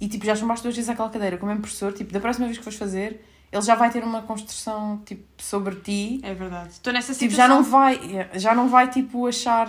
[0.00, 2.46] e tipo, já chumbaste duas vezes aquela cadeira com o mesmo professor, tipo, da próxima
[2.46, 3.20] vez que fores fazer,
[3.52, 6.20] ele já vai ter uma construção tipo sobre ti.
[6.22, 6.70] É verdade.
[6.70, 7.48] Estou nessa Tipo, situação.
[7.48, 9.68] já não vai, já não vai tipo achar,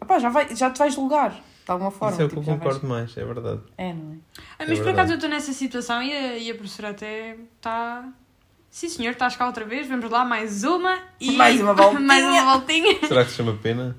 [0.00, 2.12] opá, já vai, já te vais julgar de alguma forma.
[2.12, 3.60] Isso é o que tipo, eu já vais- concordo mais, é verdade.
[3.78, 4.16] É, não é?
[4.58, 7.36] Ah, mas É por acaso eu estou nessa situação e a, e a professora até
[7.56, 8.06] está.
[8.70, 11.30] Sim, senhor, estás cá outra vez, vamos lá, mais uma e.
[11.38, 12.00] Mais uma voltinha.
[12.00, 12.98] mais uma voltinha.
[13.06, 13.96] Será que se chama pena?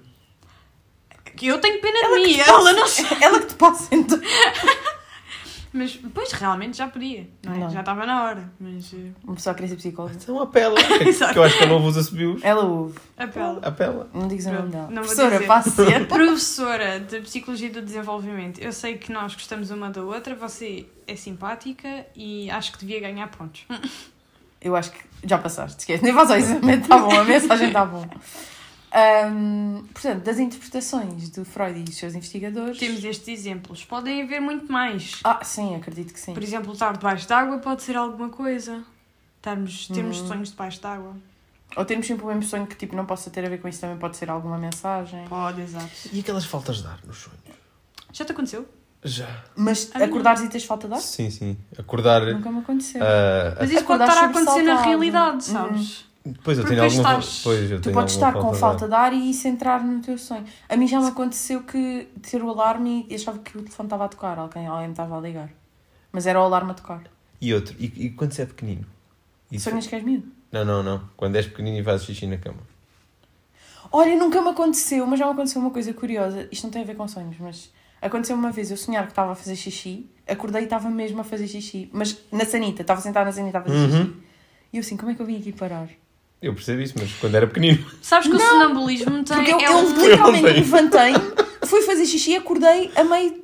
[1.36, 2.86] Que eu tenho pena de mim, ela não
[3.22, 4.20] Ela que te passa então.
[5.78, 7.58] Mas, pois, realmente já podia, não é?
[7.58, 7.70] Não.
[7.70, 8.94] Já estava na hora, mas.
[8.94, 10.16] eh, Uma pessoa queria ser psicóloga.
[10.16, 10.76] Então apela.
[10.82, 12.40] que eu acho que ela não usa subiu.
[12.42, 12.98] Ela ouve.
[13.18, 13.60] Apela.
[13.62, 14.10] Apela.
[14.14, 14.88] Não digas o nome dela.
[14.90, 15.72] não Professora, passe.
[16.08, 21.16] Professora de Psicologia do Desenvolvimento, eu sei que nós gostamos uma da outra, você é
[21.18, 23.66] simpática e acho que devia ganhar pontos.
[24.62, 26.04] Eu acho que já passaste, esquece.
[26.04, 28.08] Nem faz exame, está bom, a mensagem está bom.
[28.95, 32.77] Ahm, portanto, das interpretações do Freud e dos seus investigadores.
[32.79, 35.19] Temos estes exemplos, podem haver muito mais.
[35.23, 36.34] Ah, sim, acredito que sim.
[36.34, 38.84] Por exemplo, estar debaixo d'água pode ser alguma coisa.
[39.38, 40.27] Estarmos, termos Hum.
[40.29, 41.13] sonhos debaixo d'água.
[41.75, 43.81] Ou temos sempre o mesmo sonho que tipo, não possa ter a ver com isso,
[43.81, 45.27] também pode ser alguma mensagem.
[45.27, 45.91] Pode, exato.
[46.13, 47.39] E aquelas faltas de ar nos sonhos?
[48.13, 48.65] Já te aconteceu?
[49.03, 49.43] Já.
[49.58, 50.05] Mas não.
[50.05, 50.99] acordares e tens falta de ar?
[51.01, 51.58] Sim, sim.
[51.77, 52.21] Acordar.
[52.34, 53.03] Nunca me aconteceu.
[53.03, 55.86] ah, Mas isso pode estar a acontecer na realidade, Uhum.
[56.26, 57.20] Depois eu porque tenho alguma.
[57.20, 58.90] estás- Pois, eu tu tenho podes estar com falta ar.
[58.90, 60.44] de ar e isso entrar no teu sonho.
[60.68, 64.06] A mim já me aconteceu que ter o alarme e achava que o telefone estava
[64.06, 65.50] a tocar, alguém, alguém me estava a ligar.
[66.12, 67.04] Mas era o alarme a tocar.
[67.42, 68.86] E outro, e, e quando você é pequenino?
[69.52, 70.28] Isso- Sonhas que és miúdo?
[70.52, 71.02] Não, não, não.
[71.18, 72.60] Quando és pequenino e fazes xixi na cama.
[73.92, 76.48] Olha, nunca me aconteceu, mas já me aconteceu uma coisa curiosa.
[76.52, 79.32] Isto não tem a ver com sonhos, mas aconteceu uma vez eu sonhar que estava
[79.32, 83.26] a fazer xixi, acordei e estava mesmo a fazer xixi, mas na sanita, estava sentada
[83.26, 84.06] na sanita a fazer Uhum.
[84.06, 84.14] xixi.
[84.74, 85.88] E eu assim, como é que eu vim aqui parar?
[86.45, 87.84] Eu percebi isso, mas quando era pequenino.
[88.01, 89.38] Sabes que o sonambulismo tem.
[89.38, 91.19] Porque eu, é eu um- literalmente Eu não levantei-me,
[91.65, 93.39] fui fazer xixi e acordei a meio de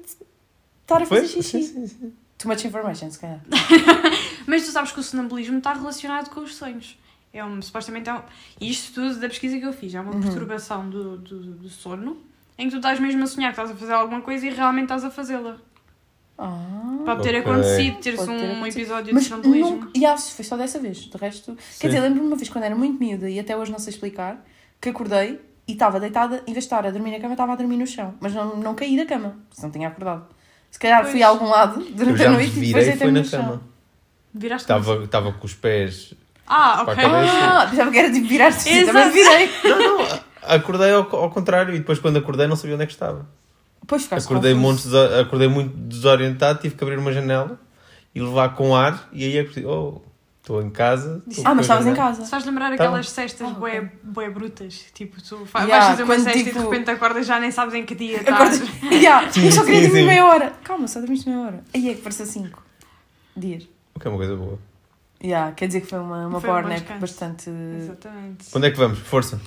[0.83, 1.63] estar a fazer xixi.
[1.63, 2.13] Sim, sim, sim.
[2.37, 3.39] Too much information, se calhar.
[4.47, 6.97] Mas tu sabes que o sonambulismo está relacionado com os sonhos.
[7.33, 8.21] É um, supostamente é um,
[8.59, 10.21] e isto tudo da pesquisa que eu fiz, é uma Uhum.
[10.21, 12.17] perturbação do, do, do sono
[12.57, 14.83] em que tu estás mesmo a sonhar que estás a fazer alguma coisa e realmente
[14.83, 15.57] estás a fazê-la.
[16.43, 17.03] Ah.
[17.05, 17.39] Pode ter Ok.
[17.39, 18.79] acontecido, ter-se Pode ter um acontecido.
[18.81, 19.69] episódio de Mas sonambulismo.
[19.71, 19.89] nunca.
[19.95, 20.97] E acho, foi só dessa vez.
[20.97, 21.51] De resto.
[21.69, 21.79] Sim.
[21.81, 24.43] Quer dizer, lembro-me uma vez quando era muito miúda e até hoje não sei explicar
[24.79, 27.55] que acordei e estava deitada, em vez de estar a dormir na cama, estava a
[27.55, 28.15] dormir no chão.
[28.19, 30.25] Mas não, não caí da cama, se não tinha acordado.
[30.71, 31.23] Se calhar fui Pois.
[31.23, 33.13] a algum lado Eu durante já a me noite e depois virei e foi deitei-me
[33.13, 33.41] na no chão.
[33.43, 33.61] cama.
[34.33, 36.13] Viraste Estava, estava com os pés.
[36.47, 37.05] Ah, para ok.
[37.05, 37.33] a cabeça.
[37.37, 38.97] Ah, pensava que era tipo virar-se assim, Exato.
[38.97, 39.49] também virei.
[39.63, 40.19] Não, não.
[40.43, 43.27] Acordei ao, ao contrário e depois quando acordei não sabia onde é que estava.
[43.81, 47.59] Depois ficaste Acordei, de- acordei muito desorientado, tive que abrir uma janela
[48.13, 50.01] e levar com ar e aí é que oh,
[50.41, 51.21] estou em casa.
[51.27, 52.07] estou Ah, com mas a estavas em janela.
[52.09, 52.23] casa.
[52.25, 53.89] Se faz lembrar Tá aquelas cestas Ah, bué, ok.
[54.03, 54.85] bué brutas.
[54.93, 57.39] Tipo, tu fa- Yeah, vais fazer uma quando, cesta e tipo- de repente acordas já
[57.39, 58.61] nem sabes em que dia Acordas.
[58.61, 58.81] estás.
[58.91, 60.07] Yeah, Sim, eu só queria sim, dormir sim.
[60.07, 60.53] meia hora.
[60.63, 61.63] Calma, só dormiste meia hora.
[61.73, 62.63] Aí é que pareceu cinco
[63.35, 63.67] dias.
[63.95, 64.59] O que é uma coisa boa.
[65.23, 67.01] Yeah, quer dizer que foi uma, uma Foi um bom power nap descanso.
[67.01, 67.49] bastante.
[67.49, 68.45] Exatamente.
[68.55, 68.99] Onde é que vamos?
[68.99, 69.39] Força.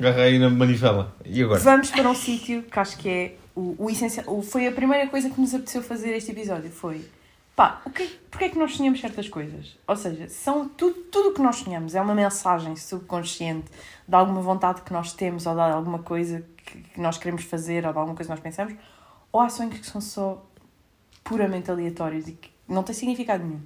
[0.00, 1.14] Agarra aí na manivela.
[1.24, 1.60] E agora?
[1.60, 4.26] Vamos para um sítio que acho que é o, o essencial.
[4.28, 6.70] o- foi a primeira coisa que nos apeteceu fazer este episódio.
[6.70, 7.04] Foi
[7.54, 9.76] pá, o que, porque é que nós sonhamos certas coisas?
[9.86, 13.70] Ou seja, são tudo tudo o que nós sonhamos é uma mensagem subconsciente
[14.08, 17.84] de alguma vontade que nós temos ou de alguma coisa que, que nós queremos fazer
[17.86, 18.74] ou de alguma coisa que nós pensamos,
[19.30, 20.44] ou há sonhos que são só
[21.24, 23.60] puramente aleatórios e que não têm significado nenhum.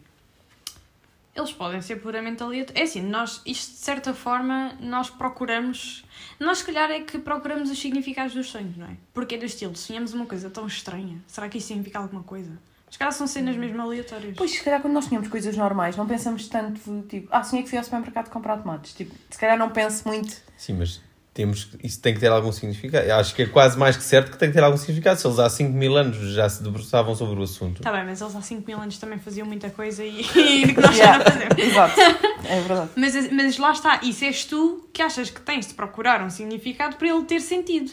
[1.37, 2.81] Eles podem ser puramente aleatórios.
[2.81, 6.05] É assim, nós, isto de certa forma, nós procuramos.
[6.40, 8.96] Nós, se calhar, é que procuramos os significados dos sonhos, não é?
[9.12, 11.22] Porque é do estilo, sonhamos uma coisa tão estranha.
[11.27, 12.59] Será que isso significa alguma coisa?
[12.90, 14.35] Os caras são cenas mesmo aleatórias.
[14.37, 17.68] Pois, se calhar quando nós sonhamos coisas normais, não pensamos tanto, tipo, ah, sonhei que
[17.68, 18.94] fui ao supermercado comprar tomates.
[18.94, 20.35] Tipo, se calhar não penso muito.
[20.57, 21.03] Sim, mas
[21.37, 23.07] temos, que- isso tem que ter algum significado.
[23.07, 25.20] Eu Acho que é quase mais que certo que tem que ter algum significado.
[25.20, 27.83] Se eles há 5 mil anos já se debruçavam sobre o assunto.
[27.83, 30.81] Tá bem, mas eles há 5 mil anos também faziam muita coisa e, e que
[30.81, 31.59] nós já não fazemos.
[31.59, 32.01] Exato,
[32.49, 32.90] é verdade.
[32.96, 36.96] Mas, mas lá está, isso és tu que achas que tens de procurar um significado
[36.96, 37.92] para ele ter sentido.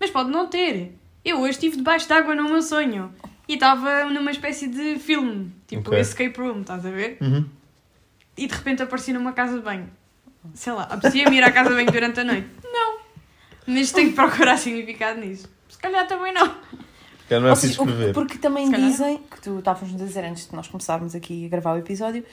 [0.00, 0.96] Mas pode não ter.
[1.24, 3.12] Eu hoje estive debaixo d'água no meu sonho
[3.46, 6.00] e estava numa espécie de filme, tipo Ok.
[6.00, 7.18] Escape Room, estás a ver?
[7.20, 7.44] Uhum.
[8.36, 9.88] E de repente apareci numa casa de banho.
[10.54, 12.48] Sei lá, apetecia-me ir à casa de banho durante a noite?
[13.66, 15.48] Mas tenho que procurar significado nisso.
[15.68, 16.46] Se calhar também não.
[17.30, 18.12] Não é preciso escrever.
[18.12, 18.90] porque também calhar.
[18.90, 22.24] dizem, que tu estavas-nos a dizer antes de nós começarmos aqui a gravar o episódio,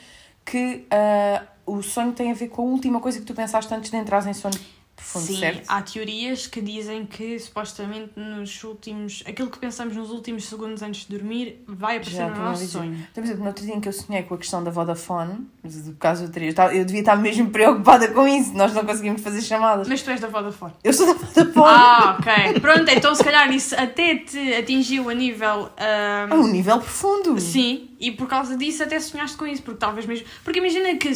[0.43, 3.91] que ah, o sonho tem a ver com a última coisa que tu pensaste antes
[3.91, 4.55] de entrares em sono
[5.03, 5.63] Sim, certo?
[5.67, 9.23] há teorias que dizem que supostamente nos últimos.
[9.25, 12.77] aquilo que pensamos nos últimos segundos antes de dormir vai aparecer Já, no nosso dizer.
[12.79, 12.93] sonho.
[12.93, 15.47] Então, por exemplo, no outro dia em que eu sonhei com a questão da Vodafone,
[15.63, 19.41] do caso eu, teria, eu devia estar mesmo preocupada com isso, nós não conseguimos fazer
[19.41, 19.87] chamadas.
[19.87, 20.73] Mas tu és da Vodafone.
[20.83, 21.65] Eu sou da Vodafone.
[21.67, 22.59] Ah, ok.
[22.59, 25.69] Pronto, então se calhar isso até te atingiu a nível.
[25.77, 27.39] É ahm, um nível profundo.
[27.39, 30.25] Sim, e por causa disso até sonhaste com isso, porque talvez mesmo.
[30.43, 31.11] Porque imagina que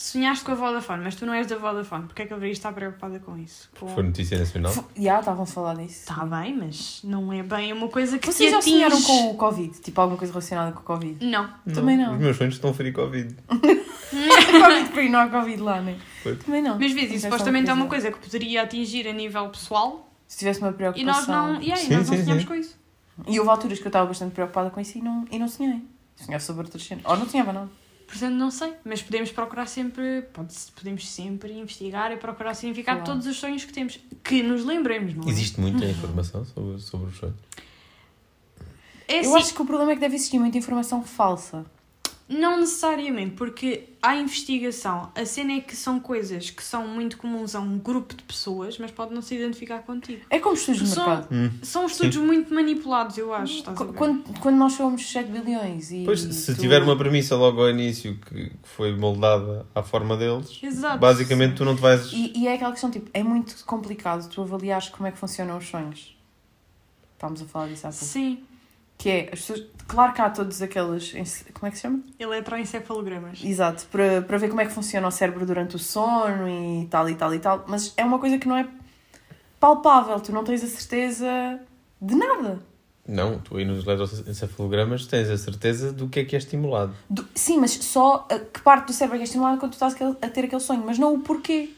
[0.00, 2.56] sonhaste com a Vodafone, mas tu não és da Vodafone, porque é que eu deverias
[2.56, 3.68] estar preocupada com isso?
[3.78, 3.86] Com...
[3.88, 4.72] Foi notícia nacional.
[4.96, 6.00] Já, estavam a falar disso.
[6.00, 8.76] Está bem, mas não é bem uma coisa que Vocês te já atinge.
[8.76, 9.78] sonharam com o Covid?
[9.80, 11.24] Tipo, alguma coisa relacionada com o Covid?
[11.24, 11.50] Não.
[11.74, 12.14] Também não.
[12.14, 13.36] Os meus sonhos estão a ferir Covid.
[13.50, 15.98] Covid por aí não há Covid lá, né?
[16.22, 16.38] Pois.
[16.42, 16.78] Também não.
[16.78, 20.10] Mas vês, Não isso sei, supostamente é uma coisa que poderia atingir a nível pessoal
[20.26, 21.14] Se tivesse uma e preocupação.
[21.14, 22.48] nós não, e aí, Sim, nós não sim, sonhamos sim.
[22.48, 22.78] com isso.
[23.28, 25.84] E houve alturas que eu estava bastante preocupada com isso e não, e não sonhei.
[26.16, 27.04] Sonhava sobre outras cenas.
[27.04, 27.68] Ou não sonhava nada.
[28.10, 33.12] Portanto, não sei, mas podemos procurar sempre, pode podemos sempre investigar e procurar significar Claro.
[33.12, 35.30] todos os sonhos que temos, que nos lembremos, não é?
[35.30, 37.36] Existe muita informação sobre, sobre os sonhos.
[39.06, 41.64] É Eu assim, acho que o problema é que deve existir muita informação falsa.
[42.30, 45.10] Não necessariamente, porque há investigação.
[45.16, 48.78] A cena é que são coisas que são muito comuns a um grupo de pessoas,
[48.78, 50.22] mas pode não se identificar contigo.
[50.30, 51.28] É como estudos de Só- mercado.
[51.34, 51.50] Hum.
[51.62, 53.54] São estudos muito manipulados, eu acho.
[53.58, 53.92] Estás a ver?
[53.94, 56.04] Quando, quando nós somos 7 bilhões e.
[56.04, 60.16] Pois, se tu- tiver uma premissa logo ao início que que foi moldada à forma
[60.16, 60.98] deles, Exato.
[60.98, 62.12] basicamente tu não te vais.
[62.12, 65.58] E, e é aquela questão, tipo, é muito complicado tu avaliares como é que funcionam
[65.58, 66.16] os sonhos.
[67.14, 68.04] Estávamos a falar disso há pouco.
[68.04, 68.42] Sim,
[69.00, 69.64] Que é, as pessoas.
[69.88, 71.12] Claro que há todos aqueles.
[71.54, 72.00] Como é que se chama?
[72.18, 73.40] eletroencefalogramas.
[73.42, 77.08] Exato, para, para ver como é que funciona o cérebro durante o sono e tal
[77.08, 77.64] e tal e tal.
[77.66, 78.68] Mas é uma coisa que não é
[79.58, 81.58] palpável, tu não tens a certeza
[82.00, 82.60] de nada.
[83.08, 86.94] Não, tu aí nos eletroencefalogramas tens a certeza do que é que é estimulado.
[87.08, 89.82] Do- sim, mas só a- que parte do cérebro é que é estimulada quando tu
[89.82, 91.70] estás a ter aquele sonho, mas não o porquê.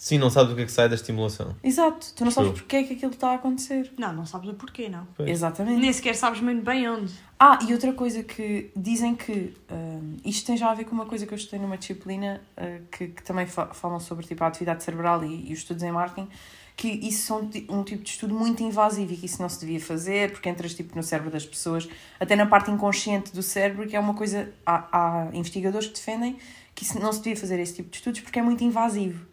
[0.00, 1.56] Sim, não sabes o que é que sai da estimulação.
[1.62, 3.92] Exato, tu não sabes porquê é que aquilo está a acontecer.
[3.98, 5.06] Não, não sabes o porquê, não.
[5.16, 5.28] Pois.
[5.28, 5.80] Exatamente.
[5.80, 7.12] Nem sequer sabes muito bem onde.
[7.38, 11.06] Ah, e outra coisa que dizem que hum, isto tem já a ver com uma
[11.06, 14.46] coisa que eu estudei numa disciplina uh, que, que também fa- falam sobre tipo, a
[14.46, 16.28] atividade cerebral e, e os estudos em marketing,
[16.76, 19.80] que isso são um tipo de estudo muito invasivo e que isso não se devia
[19.80, 21.88] fazer porque entras tipo, no cérebro das pessoas,
[22.20, 24.52] até na parte inconsciente do cérebro, que é uma coisa.
[24.64, 26.38] Há, há investigadores que defendem
[26.74, 29.26] que isso não se devia fazer esse tipo de estudos porque é muito invasivo.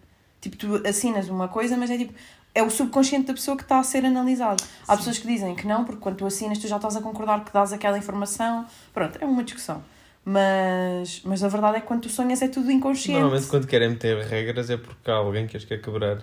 [0.49, 2.13] Tipo, tu assinas uma coisa, mas é tipo.
[2.53, 4.63] É o subconsciente da pessoa que está a ser analisado.
[4.87, 4.97] Há Sim.
[4.97, 7.51] pessoas que dizem que não, porque quando tu assinas tu já estás a concordar que
[7.51, 8.65] dás aquela informação.
[8.93, 9.83] Pronto, é uma discussão.
[10.23, 13.19] Mas, mas a verdade é que quando tu sonhas é tudo inconsciente.
[13.19, 16.21] Normalmente quando querem meter regras é porque há alguém que as quer quebrar.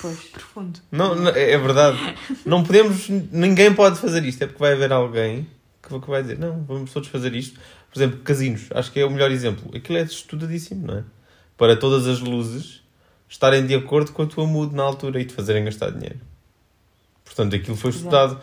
[0.00, 0.18] Pois.
[0.24, 0.80] Profundo.
[0.90, 1.98] Não, não, é é verdade.
[2.44, 3.08] Não podemos.
[3.08, 4.42] Ninguém pode fazer isto.
[4.42, 5.46] É porque vai haver alguém
[5.82, 7.60] que que vai dizer: não, vamos todos fazer isto.
[7.92, 8.68] Por exemplo, casinos.
[8.72, 9.70] Acho que é o melhor exemplo.
[9.76, 11.04] Aquilo é estudadíssimo, não é?
[11.56, 12.82] Para todas as luzes
[13.28, 16.20] estarem de acordo com a tua mood na altura e te fazerem gastar dinheiro.
[17.24, 18.04] Portanto, aquilo foi Exato.
[18.04, 18.40] estudado.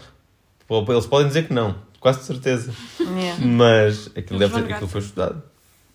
[0.91, 2.73] Eles podem dizer que não, quase de certeza.
[2.99, 5.43] Yeah, Mas aquilo deve ser que aquilo foi estudado.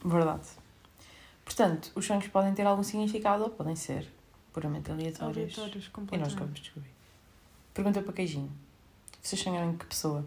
[0.05, 0.42] verdade.
[1.44, 4.07] Portanto, os sonhos podem ter algum significado ou podem ser
[4.53, 5.59] puramente aleatórios.
[5.59, 6.90] Aleatórios, E nós vamos descobrir.
[7.74, 8.51] Pergunta para Queijinho.
[9.22, 10.24] Vocês sonham em que pessoa?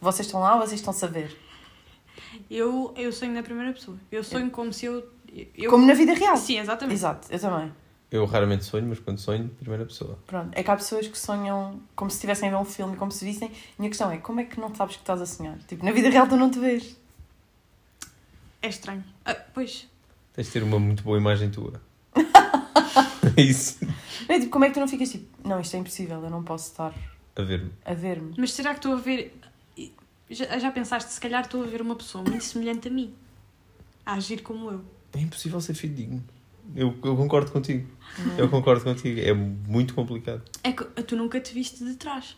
[0.00, 1.36] Vocês estão lá ou vocês estão a saber?
[2.50, 3.96] Eu, eu sonho na primeira pessoa.
[4.10, 5.08] Eu sonho como se eu.
[5.56, 5.70] eu...
[5.70, 6.36] Como na vida real.
[6.36, 6.96] Sim, exatamente.
[6.96, 7.72] Exato, eu também.
[8.10, 10.18] Eu raramente sonho, mas quando sonho, primeira pessoa.
[10.26, 13.12] Pronto, é que há pessoas que sonham como se estivessem a ver um filme, como
[13.12, 13.52] se vissem.
[13.78, 15.56] E a questão é, como é que não sabes que estás a sonhar?
[15.68, 16.96] Tipo, na vida real tu não te vês.
[18.60, 19.04] É estranho.
[19.24, 19.88] Ah, pois.
[20.34, 21.80] Tens de ter uma muito boa imagem tua.
[23.36, 23.78] É Isso.
[24.28, 26.42] É, tipo, como é que tu não ficas tipo, não, isto é impossível, eu não
[26.42, 26.92] posso estar
[27.36, 27.70] A ver-me.
[27.84, 28.34] a ver-me.
[28.36, 29.38] Mas será que estou a ver.
[30.28, 33.14] Já, já pensaste, se calhar estou a ver uma pessoa muito semelhante a mim,
[34.06, 34.84] a agir como eu.
[35.12, 36.24] É impossível ser fidedigno.
[36.74, 37.88] Eu, eu concordo contigo.
[38.36, 39.20] Eu concordo contigo.
[39.20, 40.42] É muito complicado.
[40.62, 42.36] É que tu nunca te viste de trás,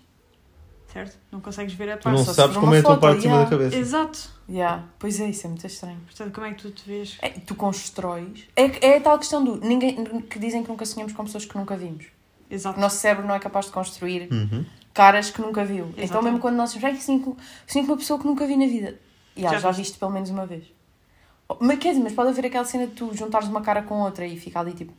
[0.93, 1.19] certo?
[1.31, 2.17] Não consegues ver a Tu parte.
[2.19, 3.51] não só sabes como é a tua foto, parte de cima yeah.
[3.51, 3.77] da cabeça.
[3.77, 4.29] Exato.
[4.49, 6.01] Yeah, Pois é, isso é muito estranho.
[6.07, 7.17] Portanto, como é que tu te vês?
[7.23, 8.47] É, tu constróis.
[8.57, 9.57] É, é a tal questão do.
[9.57, 12.07] Ninguém, que dizem que nunca sonhamos com pessoas que nunca vimos.
[12.51, 12.77] Exato.
[12.79, 14.67] O nosso cérebro não é capaz de construir Uhum.
[14.93, 15.87] caras que nunca viu.
[15.87, 16.25] Então, Exatamente.
[16.25, 17.37] mesmo quando nós "Ai, com
[17.93, 18.99] uma pessoa que nunca vi na vida.
[19.35, 20.65] Yeah, Já já, viste pelo menos uma vez.
[21.61, 24.27] Mas, quer dizer, mas pode haver aquela cena de tu juntares uma cara com outra
[24.27, 24.93] e ficar ali tipo.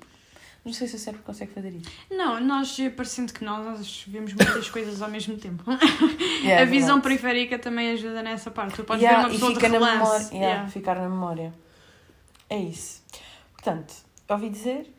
[0.65, 1.89] Não sei se o cérebro consegue fazer isso.
[2.09, 5.61] Não, nós, parecendo que nós, nós vemos muitas coisas ao mesmo tempo.
[6.43, 7.01] Yeah, a é visão verdade.
[7.03, 8.75] periférica também ajuda nessa parte.
[8.75, 10.33] Tu podes Yeah, ver uma pessoa e fica de na relance.
[10.33, 10.47] memória.
[10.47, 10.69] Yeah.
[10.69, 11.53] Ficar na memória.
[12.49, 13.01] É isso.
[13.53, 13.93] Portanto,
[14.29, 14.93] ouvi dizer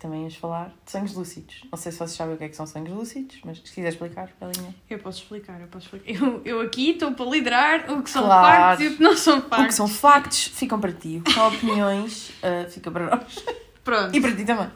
[0.00, 1.60] também ias falar de sonhos lúcidos.
[1.70, 3.90] Não sei se vocês sabem o que é que são sonhos lúcidos, mas se quiser
[3.90, 4.74] explicar, Belinha.
[4.88, 6.10] Eu posso explicar, eu posso explicar.
[6.10, 8.46] Eu, eu aqui estou para liderar o que são Claro.
[8.78, 9.76] factos e o que não são O que factos.
[9.76, 13.44] são factos ficam para ti, o que são opiniões uh, fica para nós.
[13.84, 14.16] Pronto.
[14.16, 14.68] E para ti também.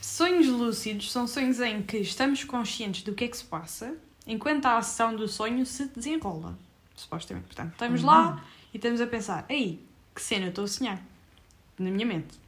[0.00, 3.94] Sonhos lúcidos são sonhos em que estamos conscientes do que é que se passa
[4.26, 6.58] enquanto a ação do sonho se desenrola.
[6.94, 7.46] Supostamente.
[7.46, 11.00] Portanto, estamos lá e estamos a pensar: ei, que cena eu estou a sonhar?
[11.78, 12.41] Na minha mente.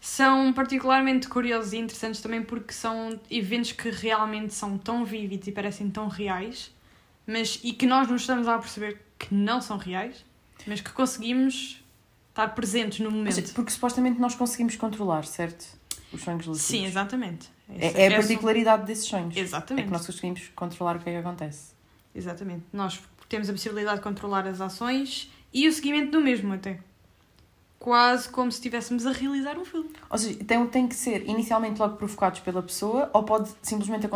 [0.00, 5.52] São particularmente curiosos e interessantes também porque são eventos que realmente são tão vívidos e
[5.52, 6.70] parecem tão reais,
[7.26, 10.24] mas e que nós não estamos a perceber que não são reais,
[10.66, 11.82] mas que conseguimos
[12.28, 13.34] estar presentes no momento.
[13.34, 15.66] seja, Porque supostamente nós conseguimos controlar, certo?
[16.12, 16.66] Os sonhos lúcidos.
[16.68, 17.48] Sim, exatamente.
[17.68, 19.36] É, é a Essa- particularidade desses sonhos.
[19.36, 19.86] É Exatamente.
[19.86, 21.72] que nós conseguimos controlar o que é que acontece.
[22.14, 22.62] Exatamente.
[22.72, 26.78] Nós temos a possibilidade de controlar as ações e o seguimento do mesmo até.
[27.78, 29.90] Quase como se estivéssemos a realizar um filme.
[30.10, 34.06] Ou seja, tem, tem que ser inicialmente logo provocados pela pessoa ou pode simplesmente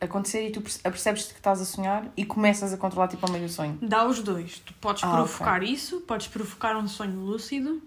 [0.00, 3.32] acontecer e tu perce- apercebes-te que estás a sonhar e começas a controlar tipo ao
[3.32, 3.78] meio do sonho.
[3.80, 4.58] Dá os dois.
[4.58, 7.80] Tu podes Ah, provocar isso, podes provocar um sonho lúcido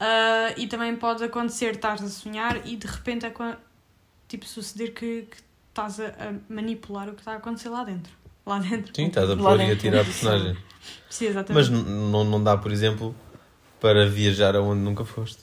[0.00, 3.56] ah, e também pode acontecer estás a sonhar e de repente acon-
[4.28, 5.36] tipo, suceder que, que
[5.70, 8.12] estás a, a manipular o que está a acontecer lá dentro.
[8.46, 8.94] Lá dentro.
[8.94, 10.56] Sim, estás a pôr e a tirar a personagem.
[11.10, 11.68] Sim, exatamente.
[11.70, 13.12] Mas não, não dá, por exemplo,
[13.80, 15.38] para viajar aonde nunca foste.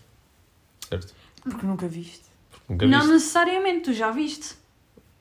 [0.90, 1.14] Certo?
[1.44, 2.24] Porque nunca viste.
[2.68, 3.14] Porque nunca não viste.
[3.14, 4.56] necessariamente, tu já viste.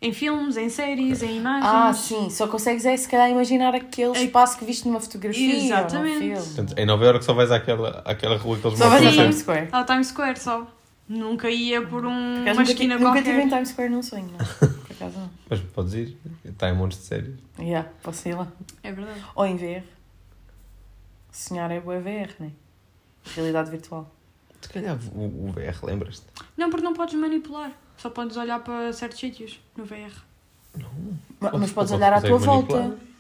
[0.01, 1.65] Em filmes, em séries, em imagens.
[1.73, 2.29] Ah, sim.
[2.29, 6.25] Só consegues é se calhar imaginar aquele É- espaço que viste numa fotografia Exatamente.
[6.25, 6.45] ou num.
[6.45, 9.11] Portanto, em Nova Iorque só vais àquela, àquela rua que eles Só vais a.
[9.13, 9.37] Times.
[9.37, 9.69] Square.
[9.71, 10.67] Ao Times Square só.
[11.09, 13.23] Nunca ia por um, Por uma nunca, esquina nunca qualquer.
[13.23, 14.39] tive em Times Square num sonho, não.
[14.83, 15.31] Por acaso não.
[15.49, 17.35] Mas podes ir, está em montes de séries.
[17.59, 18.49] Yeah, posso ir lá.
[18.83, 19.21] É verdade.
[19.37, 19.85] Ou em VR.
[21.31, 22.51] Sonhar é boa VR, né?
[23.35, 24.11] Realidade virtual.
[24.61, 26.25] Se calhar o, o VR, lembras-te?
[26.57, 27.73] Não, porque não podes manipular.
[27.97, 30.13] Só podes olhar para certos sítios no VR.
[31.41, 32.75] Ou- Mas podes olhar à tua volta.
[32.77, 33.12] manipular.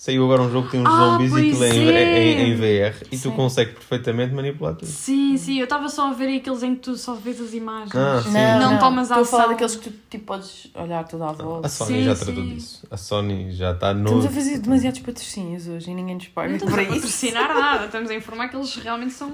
[0.00, 2.42] Saiu agora um jogo que tem uns Ah, zombies e pois aquilo é em, é.
[2.42, 3.30] em, em VR e tu Sim.
[3.32, 4.88] consegues perfeitamente manipular tudo.
[4.90, 5.58] Sim, sim.
[5.58, 7.94] Eu estava só a ver aqueles em que tu só vês as imagens.
[7.94, 8.30] Ah, sim.
[8.32, 9.52] Não tomas Estou a falar ação.
[9.52, 11.66] daqueles que tu tipo, podes olhar toda à volta.
[11.66, 12.24] A Sony Sim, já sim.
[12.24, 12.86] tratou disso.
[12.90, 14.04] A Sony já está no.
[14.04, 17.48] Estamos a fazer demasiados patrocínios hoje e ninguém nos Não paga estamos por a patrocinar
[17.54, 17.84] nada.
[17.84, 19.30] Estamos a informar que eles realmente são.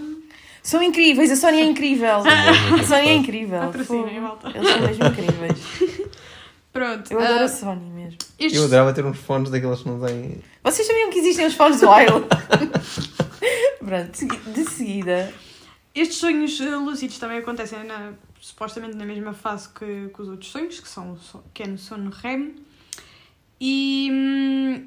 [0.64, 2.24] São incríveis, a Sony é incrível.
[2.26, 3.60] A Sony é incrível.
[3.60, 4.50] Patrocinem, malta.
[4.52, 6.06] Eles são mesmo incríveis.
[6.76, 7.10] Pronto.
[7.12, 8.18] Eu adoro ah, a Sony mesmo.
[8.38, 10.40] estes, Eu adorava ter uns fones daqueles que não têm.
[10.62, 12.26] Vocês sabiam que existem os fones Wild?
[13.78, 15.32] Pronto, de seguida.
[15.94, 20.50] estes sonhos ah, lúcidos também acontecem na- supostamente na mesma fase que, que os outros
[20.50, 21.18] sonhos, que, são,
[21.54, 22.54] que é no sono REM.
[23.60, 24.86] E, hum,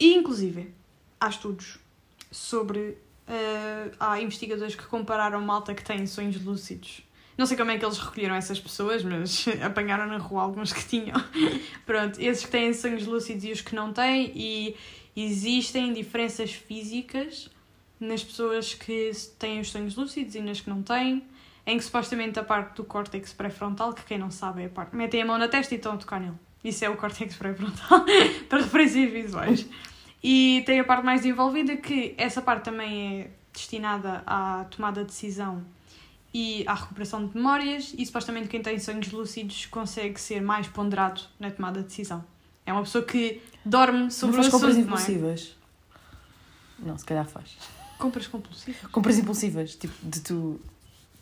[0.00, 0.72] e inclusive
[1.20, 1.78] há estudos
[2.30, 2.96] sobre.
[3.26, 7.02] ah, há investigadores que compararam malta que tem sonhos lúcidos.
[7.38, 10.84] Não sei como é que eles recolheram essas pessoas, mas apanharam na rua alguns que
[10.84, 11.16] tinham.
[11.86, 14.76] Pronto, esses que têm sonhos lúcidos e os que não têm, e
[15.16, 17.48] existem diferenças físicas
[18.00, 21.22] nas pessoas que têm os sonhos lúcidos e nas que não têm,
[21.64, 24.96] em que supostamente a parte do córtex pré-frontal, que quem não sabe é a parte.
[24.96, 26.36] metem a mão na testa e estão a tocar nele.
[26.64, 28.04] Isso é o córtex pré-frontal,
[28.48, 29.66] para referências visuais.
[30.20, 35.06] E tem a parte mais desenvolvida, que essa parte também é destinada à tomada de
[35.06, 35.64] decisão
[36.32, 41.22] e à recuperação de memórias, e supostamente quem tem sonhos lúcidos consegue ser mais ponderado
[41.40, 42.24] na tomada de decisão.
[42.66, 45.00] É uma pessoa que dorme sobre faz compras assunto, não é?
[45.00, 45.56] impulsivas?
[46.78, 47.56] Não, se calhar faz.
[47.98, 48.90] Compras compulsivas.
[48.90, 50.60] Compras impulsivas, tipo, de tu.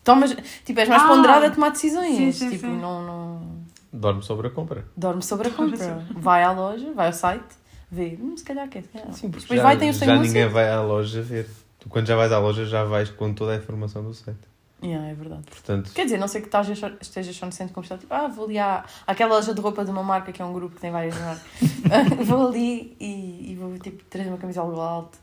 [0.05, 0.37] Tomas.
[0.65, 1.09] Tipo, és mais Ah!
[1.09, 2.17] ponderada a tomar decisões.
[2.17, 2.77] Sim, sim, tipo, sim.
[2.77, 3.03] não.
[3.03, 3.67] não...
[3.93, 4.85] Dorme sobre a compra.
[4.97, 6.05] Dorme sobre a compra.
[6.11, 7.45] Vai à loja, vai ao site,
[7.91, 8.19] vê.
[8.21, 8.83] Hum, se calhar quer.
[9.13, 11.49] Sim, porque Depois já, vai, tem o já ninguém vai à loja ver.
[11.79, 14.56] Tu, quando já vais à loja, já vais com toda a informação do site.
[14.83, 15.43] Yeah, é verdade.
[15.49, 18.29] Portanto, Quer dizer, não sei que estás a- estejas só no centro comercial, tipo, ah,
[18.29, 20.81] vou ali à, àquela loja de roupa de uma marca que é um grupo que
[20.81, 21.43] tem várias marcas.
[22.27, 25.19] vou ali e, e vou tipo trazer uma camisola do alto.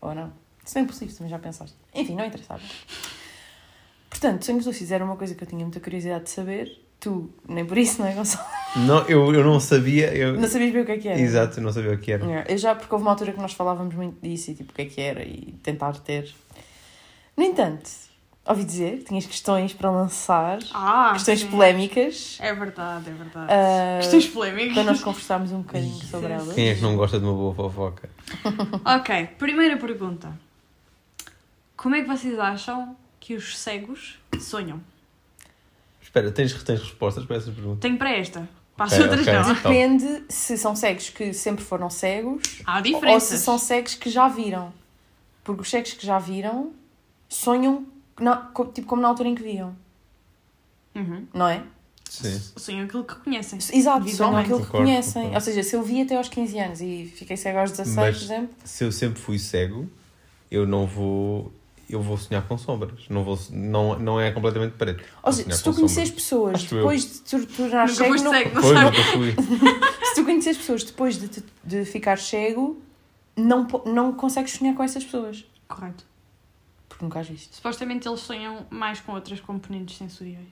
[0.00, 0.32] Ou não.
[0.64, 1.76] Isso é impossível, também já pensaste.
[1.92, 2.60] Enfim, não interessa.
[4.08, 6.80] Portanto, sonhos lúcidos era uma coisa que eu tinha muita curiosidade de saber.
[7.00, 8.46] Tu, nem por isso, não é, Gonçalo?
[8.76, 10.14] não, eu, eu não sabia.
[10.14, 10.38] Eu...
[10.38, 11.20] Não sabias bem o que é que era.
[11.20, 12.24] Exato, não sabia o que era.
[12.24, 14.74] Yeah, Eu já, porque houve uma altura que nós falávamos muito disso e tipo o
[14.76, 16.32] que é que era e tentar ter.
[17.36, 17.90] No entanto,
[18.46, 21.46] ouvi dizer que tinhas questões para lançar, Ah, questões sim.
[21.48, 23.46] polémicas, É verdade, é verdade.
[23.52, 24.74] ah, Questões polémicas.
[24.74, 26.32] para nós conversarmos um bocadinho sobre Sim.
[26.34, 26.54] elas.
[26.54, 28.08] Quem é que não gosta de uma boa fofoca?
[28.84, 30.32] Ok, primeira pergunta.
[31.76, 34.80] Como é que vocês acham que os cegos sonham?
[36.00, 37.80] Espera, tens, tens respostas para essas perguntas?
[37.80, 38.48] Tenho para esta.
[38.76, 39.32] Para as outras ok.
[39.32, 39.54] não.
[39.54, 43.40] Depende se são cegos que sempre foram cegos Há ou se diferenças.
[43.40, 44.72] são cegos que já viram.
[45.44, 46.72] Porque os cegos que já viram
[47.28, 47.86] sonham
[48.20, 49.74] na- tipo como na altura em que viam,
[50.94, 51.26] Uhum.
[51.32, 51.62] não é?
[52.08, 52.38] Sim.
[52.56, 53.58] Sonham aquilo que conhecem.
[53.72, 55.12] Exato, sonham aquilo que Concordo, conhecem.
[55.22, 55.34] concordo.
[55.34, 58.18] Ou seja, se eu vi até aos 15 anos e fiquei cego aos 16, Mas-
[58.18, 59.88] por exemplo, Se eu sempre fui cego,
[60.50, 61.50] eu não vou
[61.90, 63.06] eu vou sonhar com sombras.
[63.10, 65.04] Não, vou, não, não é completamente preto.
[65.22, 66.78] Ou seja, se tu com conheces pessoas Acho eu.
[66.78, 68.98] depois de te tornar cego, foste não- cego, não Pois, sabes?
[68.98, 70.06] nunca fui.
[70.06, 72.80] se tu conheces pessoas depois de, de ficar cego,
[73.36, 75.44] não, não consegues sonhar com essas pessoas.
[75.68, 76.06] Correto.
[77.02, 77.56] Porque nunca as viste.
[77.56, 80.46] Supostamente eles sonham mais com outras componentes sensoriais.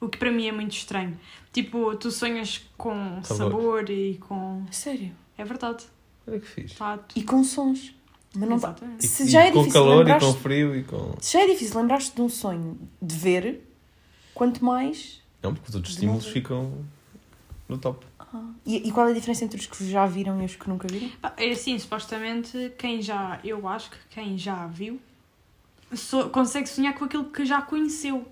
[0.00, 1.18] O que para mim é muito estranho.
[1.52, 3.50] Tipo, tu sonhas com Sabor.
[3.50, 4.64] sabor e com.
[4.70, 5.12] Sério.
[5.38, 5.84] É verdade.
[6.26, 6.74] Olha que fixe.
[6.76, 7.18] Tato.
[7.18, 7.94] E com sons.
[8.36, 9.04] Mas não tá- Exatamente.
[9.04, 11.14] E, Se e já é com difícil calor e lembrar-te- com frio e com.
[11.20, 13.66] Se já é difícil lembrar-te de um sonho de ver,
[14.34, 15.22] quanto mais.
[15.42, 16.84] Não, porque os outros estímulos ficam
[17.68, 18.04] no top.
[18.66, 20.88] E, e qual é a diferença entre os que já viram e os que nunca
[20.90, 21.08] viram?
[21.36, 23.38] É assim, supostamente, quem já.
[23.44, 25.00] Eu acho que quem já viu
[25.96, 28.24] so- consegue sonhar com aquilo que já conheceu.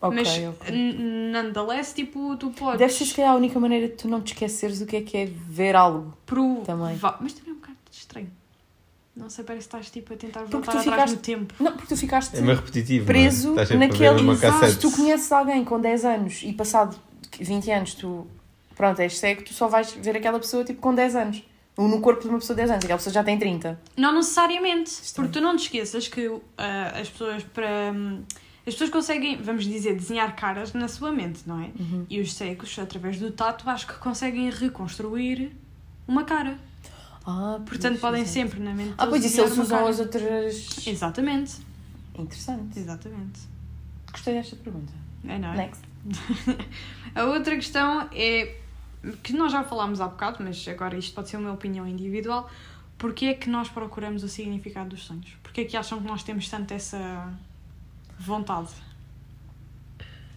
[0.00, 0.70] Ok, Mas, ok.
[0.74, 2.78] n- nonetheless, tipo, tu podes.
[2.78, 5.02] Deve ser se calhar a única maneira de tu não te esqueceres do que é
[5.02, 6.16] que é ver algo.
[6.24, 6.62] Pro...
[6.64, 6.96] Também.
[7.20, 8.30] Mas também é um bocado estranho.
[9.16, 11.54] Não sei, parece que estás tipo, a tentar Porque voltar tu atrás ficaste- no tempo.
[11.58, 13.04] Não, porque tu ficaste É meio repetitivo.
[13.06, 13.62] preso é?
[13.62, 14.36] A ver naquele.
[14.38, 14.72] cassete.
[14.74, 16.96] Se tu conheces alguém com 10 anos e passado
[17.40, 18.24] 20 anos tu.
[18.76, 21.42] Pronto, és cego, tu só vais ver aquela pessoa tipo com 10 anos.
[21.86, 22.84] No corpo de uma pessoa de 10 anos.
[22.84, 23.80] Aquela pessoa já tem 30.
[23.96, 28.22] Não necessariamente, porque tu não te esqueças que ah, as pessoas para hum,
[28.66, 31.70] as pessoas conseguem, vamos dizer, desenhar caras na sua mente, não é?
[31.78, 32.04] Uhum.
[32.10, 35.52] E os cegos, através do tato, acho que conseguem reconstruir
[36.06, 36.58] uma cara.
[37.24, 38.94] Ah, Portanto, podem sempre na mente.
[38.98, 40.86] Ah, pois isso eles usam as outras.
[40.86, 41.56] Exatamente,
[42.14, 42.78] Interessante.
[42.78, 43.40] exatamente.
[44.12, 44.92] Gostei desta pergunta.
[45.26, 45.56] É, não é?
[45.56, 45.82] Next.
[47.14, 48.54] A outra questão é
[49.22, 52.48] que nós já falámos há bocado, mas agora isto pode ser uma opinião individual.
[52.96, 55.36] Porquê é que nós procuramos o significado dos sonhos?
[55.42, 57.32] Porquê é que acham que nós temos tanto essa
[58.18, 58.70] vontade?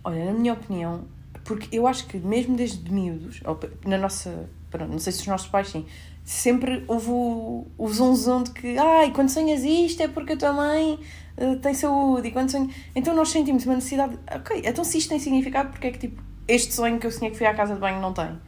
[0.04, 1.06] Olha, na minha opinião,
[1.44, 3.42] porque eu acho que mesmo desde miúdos,
[3.86, 4.50] na nossa.
[4.70, 5.86] Pronto, não sei se os nossos pais sim,
[6.24, 10.98] sempre houve o, o de que, ai, quando sonhas isto é porque a tua mãe
[11.36, 12.70] eh, tem saúde e quando sonho.
[12.96, 16.24] Então nós sentimos uma necessidade, ok, então se isto tem significado, porque é que tipo,
[16.48, 18.40] este sonho que eu sonhei que fui à casa de banho não tem?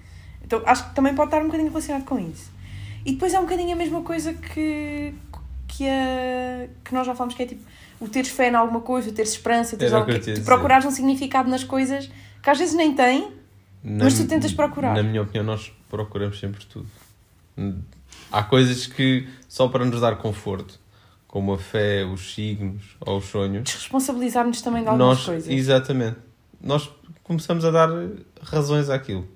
[0.44, 2.52] Então acho que também pode estar um bocadinho relacionado com isso.
[3.06, 5.14] E depois é um bocadinho a mesma coisa que,
[5.68, 7.64] que, a, que nós já falamos, que é tipo
[8.00, 10.44] o teres fé em alguma coisa, o teres esperança, teres algo te dizer.
[10.44, 12.10] procurares um significado nas coisas
[12.42, 13.32] que às vezes nem tem,
[13.84, 14.96] Na Mas tu tentas procurar.
[14.96, 16.88] Na minha opinião, nós procuramos sempre tudo.
[18.32, 20.80] Há coisas que só para nos dar conforto,
[21.28, 25.52] como a fé, os signos ou os sonhos, desresponsabilizar-nos também de algumas nós, coisas.
[25.52, 26.18] exatamente,
[26.62, 26.90] nós
[27.24, 27.90] começamos a dar
[28.42, 29.28] razões àquilo.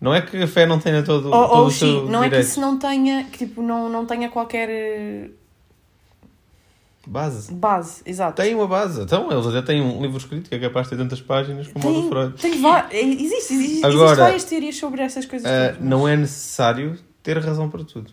[0.00, 2.20] Não é que a fé não tenha todo, Ou, todo ou o sim, seu não
[2.22, 2.48] é que direito.
[2.48, 5.30] isso não tenha, que tipo, não, não tenha qualquer eh,
[7.06, 7.52] Base.
[7.52, 8.40] base, exato.
[8.40, 9.02] Tem uma base.
[9.02, 11.86] Então, eles até têm um livro escrito que é capaz de ter tantas páginas como
[11.88, 12.34] o do Tem, Freud.
[12.40, 12.52] tem
[12.90, 15.46] eh, existe, existe, Agora, várias teorias sobre essas coisas.
[15.50, 18.10] Ah, todas, mas- não é necessário ter razão para tudo.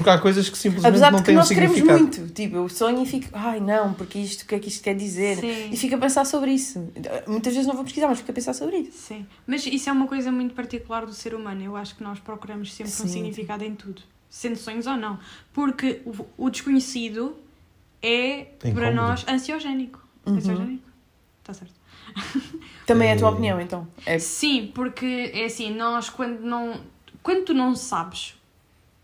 [0.00, 2.02] Porque há coisas que simplesmente Apesar não de que têm um nós queremos significado.
[2.20, 4.82] muito, tipo, eu sonho e fico, ai não, porque isto, o que é que isto
[4.82, 5.36] quer dizer?
[5.38, 5.70] Sim.
[5.72, 6.78] E fico a pensar sobre isso.
[7.26, 8.98] Muitas vezes não vou pesquisar, mas fico a pensar sobre isso.
[8.98, 11.62] Sim, mas isso é uma coisa muito particular do ser humano.
[11.62, 13.08] Eu acho que nós procuramos sempre um Sim.
[13.08, 15.18] significado em tudo, sendo sonhos ou não.
[15.52, 16.14] Porque o,
[16.46, 17.36] o desconhecido
[18.02, 18.94] é, para Incómodo.
[18.94, 20.00] nós, ansiogénico.
[20.26, 20.36] Uhum.
[20.36, 20.84] Ansiogénico?
[21.40, 21.74] Está certo.
[22.86, 23.86] Também é a tua Eh, opinião, então.
[24.04, 26.80] É, Sim, porque é assim, nós quando não.
[27.22, 28.34] Quando tu não sabes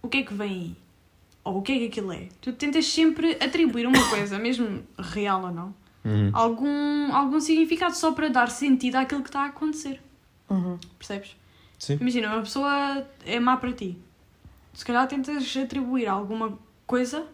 [0.02, 0.76] o que é que vem aí,
[1.46, 5.44] ou o que é que aquilo é, tu tentas sempre atribuir uma coisa, mesmo real
[5.44, 5.74] ou não,
[6.04, 6.30] Uhum.
[6.32, 10.00] algum, algum significado só para dar sentido àquilo que está a acontecer.
[10.48, 10.78] uhum.
[10.98, 11.36] Percebes?
[11.78, 11.98] Sim.
[12.00, 13.96] Imagina, uma pessoa é má para ti.
[14.72, 17.26] Se calhar tentas atribuir alguma coisa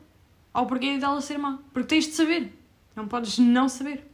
[0.55, 1.59] ao porquê dela ser má.
[1.73, 2.53] Porque tens de saber.
[2.97, 4.05] Não podes não saber.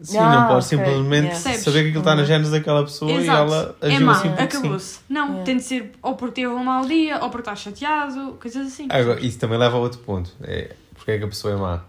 [0.00, 1.58] Sim, Ah, não podes ok, simplesmente yeah.
[1.58, 4.42] Saber que aquilo está nas genes daquela pessoa e ela é agiu má, assim porque
[4.42, 4.98] acabou-se.
[5.08, 5.44] Não, Yeah.
[5.44, 8.88] tem de ser ou porque teve um mau dia, ou porque está chateado, coisas assim.
[8.90, 10.32] Agora, isso também leva a outro ponto.
[10.42, 11.80] É porque é que a pessoa é má?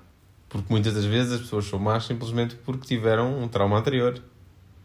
[0.48, 4.22] Porque muitas das vezes as pessoas são más simplesmente porque tiveram um trauma anterior.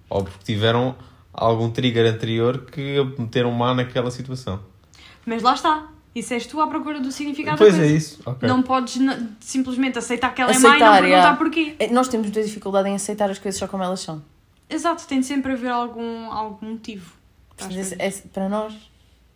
[0.09, 0.97] Ou porque tiveram
[1.33, 4.61] algum trigger anterior que a meteram má naquela situação.
[5.27, 5.87] Mas lá está.
[6.15, 7.97] Isso és tu à procura do significado pois da é coisa.
[7.97, 8.21] isso.
[8.27, 8.49] Ok.
[8.49, 8.99] Não podes
[9.41, 11.77] simplesmente aceitar que ela é má e não Aceitar, perguntar porquê.
[11.79, 14.23] É, Nós temos muita dificuldade em aceitar as coisas só como elas são.
[14.69, 17.13] Exato, tem de sempre haver algum, algum motivo.
[17.57, 18.73] para esse- esse- para nós,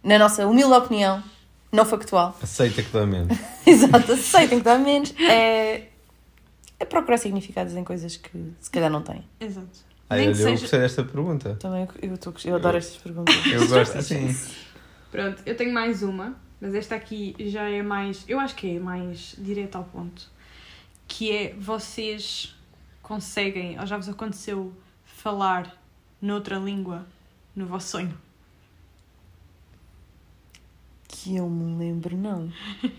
[0.03, 1.23] na nossa humilde opinião,
[1.71, 3.37] não factual, Aceita que dá menos.
[3.67, 5.89] exato, aceitem que dá menos, é,
[6.81, 9.25] é procurar significados em coisas que se calhar não têm.
[9.39, 9.69] Exato.
[10.09, 11.57] Ai, Nem eu seja- gostei desta pergunta.
[11.61, 13.35] Também eu, tô, eu adoro estas perguntas.
[13.47, 14.35] Eu gosto assim.
[15.13, 18.25] Pronto, eu tenho mais uma, mas esta aqui já é mais.
[18.27, 20.31] Eu acho que é mais direta ao ponto.
[21.07, 22.57] Que é vocês
[23.03, 24.73] conseguem, ou já vos aconteceu,
[25.05, 25.79] falar
[26.23, 27.07] noutra língua
[27.55, 28.19] no vosso sonho?
[31.07, 32.51] Que eu me lembro, não.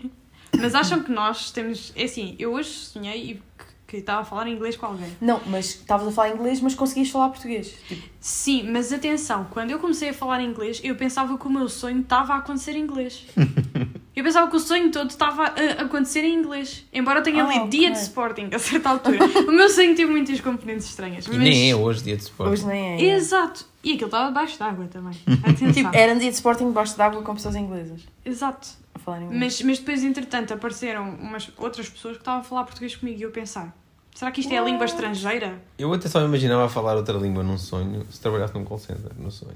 [0.56, 1.92] Mas acham que nós temos.
[1.96, 3.42] É assim, eu hoje sonhei e
[3.86, 5.08] que estava a falar inglês com alguém.
[5.20, 7.72] Não, mas estavas a falar inglês, mas conseguias falar português.
[7.86, 11.68] Tipo, Sim, mas atenção, quando eu comecei a falar inglês, eu pensava que o meu
[11.68, 13.24] sonho estava a acontecer em inglês.
[14.16, 16.84] eu pensava que o sonho todo estava a acontecer em inglês.
[16.92, 17.98] Embora eu tenha Ah, lido dia de.
[17.98, 19.18] Sporting a certa altura.
[19.46, 21.24] o meu sonho teve muitas componentes estranhas.
[21.26, 22.50] E mas- nem é hoje dia de sport.
[22.50, 23.14] hoje nem é.
[23.14, 23.64] Exato.
[23.84, 25.16] E aquilo estava debaixo d'água também.
[25.44, 25.72] Atenção.
[25.72, 28.00] Tipo, era um dia de Sporting debaixo de água com pessoas inglesas.
[28.24, 28.66] Exato.
[29.06, 29.40] Falar inglês.
[29.40, 33.22] Mas, mas depois, entretanto, apareceram umas outras pessoas que estavam a falar português comigo e
[33.22, 33.72] eu pensar,
[34.14, 35.62] será que isto é a língua estrangeira?
[35.78, 38.78] Eu até só me imaginava a falar outra língua num sonho se trabalhasse num call
[38.78, 39.54] center, no sonho.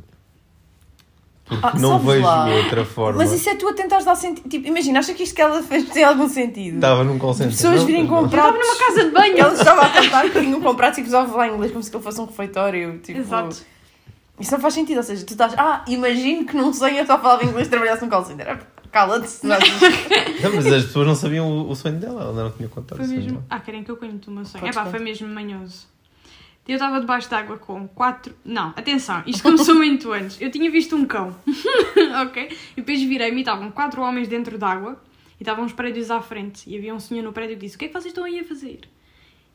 [1.45, 2.47] Porque Ah, não vejo lá.
[2.47, 3.19] outra forma.
[3.19, 4.49] Mas isso é tu a tentares dar sentido.
[4.49, 6.77] Tipo, imagina, acha que isto que ela fez tem algum sentido?
[6.77, 7.51] Estava num call center.
[7.51, 8.09] Pessoas não, virem não.
[8.09, 9.37] com Eu estava numa casa de banho!
[9.37, 12.05] Ela estava a tentar que vinham comprar tipo, só a falar inglês como se aquilo
[12.05, 13.01] fosse um refeitório.
[13.01, 13.57] Tipo, Exato.
[14.39, 14.99] Isso não faz sentido.
[14.99, 15.53] Ou seja, tu estás.
[15.59, 18.61] Ah, imagino que num sonho eu só falava inglês e trabalhasse num call center.
[18.91, 19.47] Cala-te.
[19.47, 19.59] não é?
[20.43, 23.05] Não, mas as pessoas não sabiam o, o sonho dela, ela não tinha contado Foi
[23.05, 23.45] o sonho mesmo.
[23.51, 24.67] Ah, querem que eu conte o meu sonho?
[24.67, 25.87] É pá, foi mesmo manhoso.
[26.67, 28.35] Eu estava debaixo d'água com quatro.
[28.45, 30.41] Não, atenção, isto começou muito antes.
[30.41, 31.35] Eu tinha visto um cão,
[32.23, 32.57] ok?
[32.73, 35.01] E depois virei-me e estavam quatro homens dentro d'água
[35.39, 36.69] e estavam uns prédios à frente.
[36.71, 38.41] E havia um senhor no prédio que disse: O que é que vocês estão aí
[38.41, 38.81] a fazer?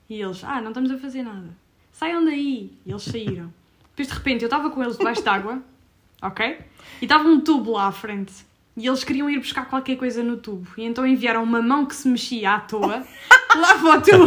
[0.10, 1.50] E eles: Ah, não estamos a fazer nada.
[1.92, 2.72] Saiam daí.
[2.86, 3.52] E eles saíram.
[3.92, 5.62] Depois de repente eu estava com eles debaixo d'água,
[6.22, 6.60] ok?
[7.02, 8.34] E estava um tubo lá à frente.
[8.78, 10.68] E eles queriam ir buscar qualquer coisa no tubo.
[10.78, 13.06] E então enviaram uma mão que se mexia à toa
[13.56, 14.26] lá para o tubo.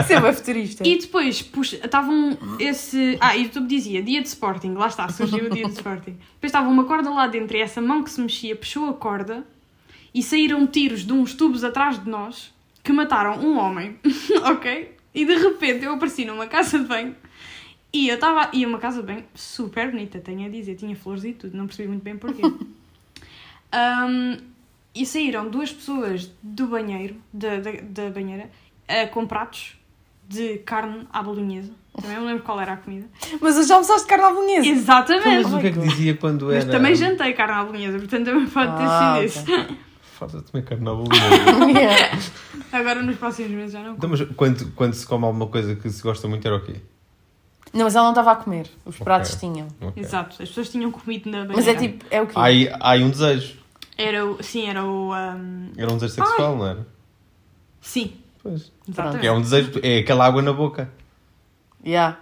[0.00, 0.86] Isso é bem futurista.
[0.86, 3.16] E depois puxa, estavam esse.
[3.20, 6.12] Ah, e o YouTube dizia dia de Sporting, lá está, surgiu o dia de Sporting.
[6.12, 9.46] Depois estava uma corda lá dentro e essa mão que se mexia puxou a corda
[10.12, 13.98] e saíram tiros de uns tubos atrás de nós que mataram um homem,
[14.44, 14.94] ok?
[15.14, 17.16] E de repente eu apareci numa casa de banho
[17.92, 18.50] e eu estava.
[18.52, 21.66] E uma casa de banho super bonita, tenho a dizer, tinha flores e tudo, não
[21.66, 22.42] percebi muito bem porquê.
[23.74, 24.36] Um,
[24.94, 28.48] e saíram duas pessoas do banheiro, da, da, da banheira,
[28.88, 29.76] eh, com pratos
[30.28, 31.70] de carne à bolonhesa.
[32.00, 33.06] Também não lembro qual era a comida.
[33.40, 34.66] Mas eu já almoçaste carne à bolonhesa.
[34.68, 35.44] Exatamente!
[35.44, 36.72] Mas o que é que dizia quando Mas era.
[36.72, 39.66] também jantei carne à bolonhesa, portanto também pode ter Ah, sido ok.
[39.66, 39.76] isso.
[40.18, 41.78] Falta de comer carne à bolonhesa.
[41.78, 42.18] Yeah.
[42.72, 43.94] Agora nos próximos meses já não.
[43.94, 46.76] Então, mas quando, quando se come alguma coisa que se gosta muito era o quê?
[47.72, 48.68] Não, mas ela não estava a comer.
[48.84, 49.04] Os Ok.
[49.04, 49.68] pratos tinham.
[49.80, 50.02] Ok.
[50.02, 51.54] Exato, as pessoas tinham comido na banheira.
[51.56, 52.32] Mas é tipo, é o quê?
[52.36, 53.58] Há aí, há aí um desejo.
[53.98, 54.42] Era o.
[54.42, 55.12] Sim, era o.
[55.14, 56.86] um, Era um desejo sexual, não era?
[57.80, 58.12] Sim,
[58.42, 58.70] Pois.
[58.88, 59.26] exatamente.
[59.26, 60.90] É um desejo, é aquela água na boca.
[61.84, 62.18] Yeah.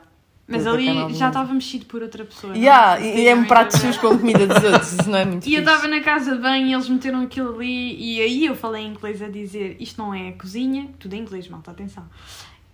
[0.47, 2.53] Mas ali já estava mexido por outra pessoa.
[2.53, 4.93] não Yeah, sei se e é um prato sujo com comida dos outros.
[4.93, 5.73] Isso não é muito E eu fixe.
[5.75, 8.91] estava na casa de banho e eles meteram aquilo ali e aí eu falei em
[8.91, 12.05] inglês a dizer isto não é a cozinha, tudo em inglês, malta, atenção.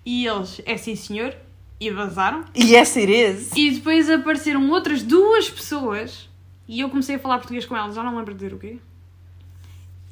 [0.05, 1.33] E eles, é sim senhor,
[1.81, 2.45] e vazaram.
[2.55, 3.59] E essa Irese.
[3.59, 6.29] E depois apareceram outras duas pessoas
[6.69, 8.79] e eu comecei a falar português com elas, já não lembro de dizer o quê.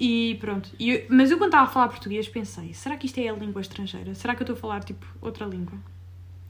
[0.00, 0.70] E pronto.
[0.78, 3.32] E eu- mas eu quando estava a falar português pensei, será que isto é a
[3.32, 4.14] língua estrangeira?
[4.14, 5.76] Será que eu estou a falar tipo outra língua?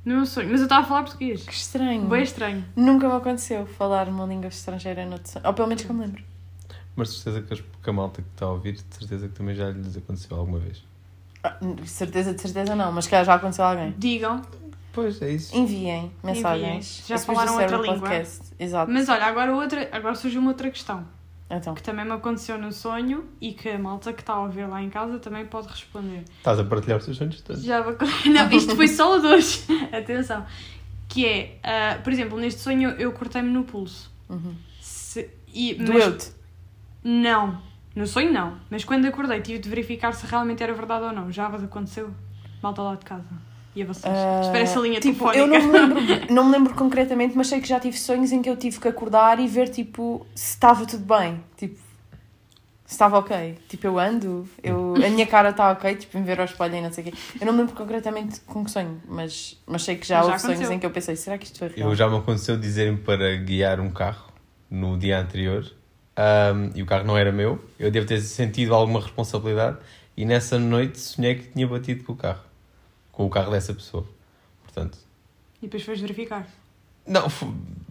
[0.04, 1.42] No meu sonho, mas eu estava a falar português.
[1.44, 2.06] Que estranho.
[2.06, 2.64] Bem estranho.
[2.76, 5.46] Nunca me aconteceu falar uma língua estrangeira no outro sonho.
[5.46, 6.22] Ou pelo menos que eu me lembro.
[6.94, 9.34] Mas de certeza que, as- que a malta que está a ouvir, de certeza que
[9.34, 10.82] também já lhes aconteceu alguma vez.
[11.42, 13.94] Ah, certeza, de certeza não, mas que já aconteceu a alguém.
[13.96, 14.42] Digam,
[14.98, 15.56] Pois, é isso.
[15.56, 17.00] Enviem mensagens.
[17.04, 17.06] Enviem.
[17.06, 17.98] Já falaram outra língua?
[18.00, 18.40] Podcast.
[18.58, 18.90] Exato.
[18.90, 21.06] Mas olha, agora, outra, agora surgiu uma outra questão
[21.48, 21.72] Então.
[21.72, 24.82] que também me aconteceu no sonho e que a malta que está a ouvir lá
[24.82, 26.24] em casa também pode responder.
[26.38, 27.62] Estás a partilhar os teus sonhos todos.
[27.62, 27.96] Já vou...
[28.26, 29.64] Não, isto foi só o dois.
[29.96, 30.44] Atenção.
[31.08, 34.12] Que é, ah, por exemplo, neste sonho eu cortei-me no pulso.
[34.28, 34.56] Uhum.
[34.80, 36.32] Se, e, Doeu-te.
[37.04, 37.62] Não.
[37.94, 38.58] No sonho não.
[38.68, 41.30] Mas quando acordei tive de verificar se realmente era verdade ou não.
[41.30, 42.12] Já vos aconteceu?
[42.60, 43.47] Malta lá de casa.
[43.78, 44.04] E a vocês?
[44.12, 45.38] Ah, Espera essa linha tipo, telefónica.
[45.38, 48.42] eu não me, lembro, não me lembro concretamente, mas sei que já tive sonhos em
[48.42, 51.40] que eu tive que acordar e ver, tipo, se estava tudo bem.
[51.56, 51.76] Tipo,
[52.84, 53.56] se estava ok.
[53.68, 56.80] Tipo, eu ando, eu, a minha cara está ok, tipo, em ver ao espelho e
[56.80, 57.18] não sei o quê.
[57.40, 60.38] Eu não me lembro concretamente com que sonho, mas, mas sei que já já houve
[60.40, 60.72] sonhos aconteceu.
[60.76, 61.90] em que eu pensei, será que isto foi real?
[61.90, 64.32] Eu já me aconteceu dizerem para guiar um carro
[64.68, 65.64] no dia anterior
[66.16, 67.62] ahm, e o carro não era meu.
[67.78, 69.76] Eu devo ter sentido alguma responsabilidade
[70.16, 72.47] e nessa noite sonhei que tinha batido com o carro.
[73.18, 74.06] Com o carro dessa pessoa.
[74.62, 74.96] Portanto,
[75.60, 76.46] E depois foste verificar.
[77.04, 77.26] não,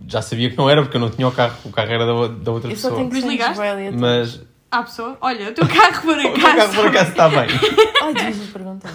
[0.08, 1.58] já sabia que não era porque eu não tinha o carro.
[1.66, 3.10] O carro era da, da outra Eu só pessoa.
[3.10, 3.24] tenho
[3.56, 4.00] bué aleatórios.
[4.00, 6.56] Mas À pessoa, olha, o teu carro por o teu acaso.
[6.56, 7.48] carro por acaso está bem.
[8.02, 8.94] Ai, devias-me perguntar.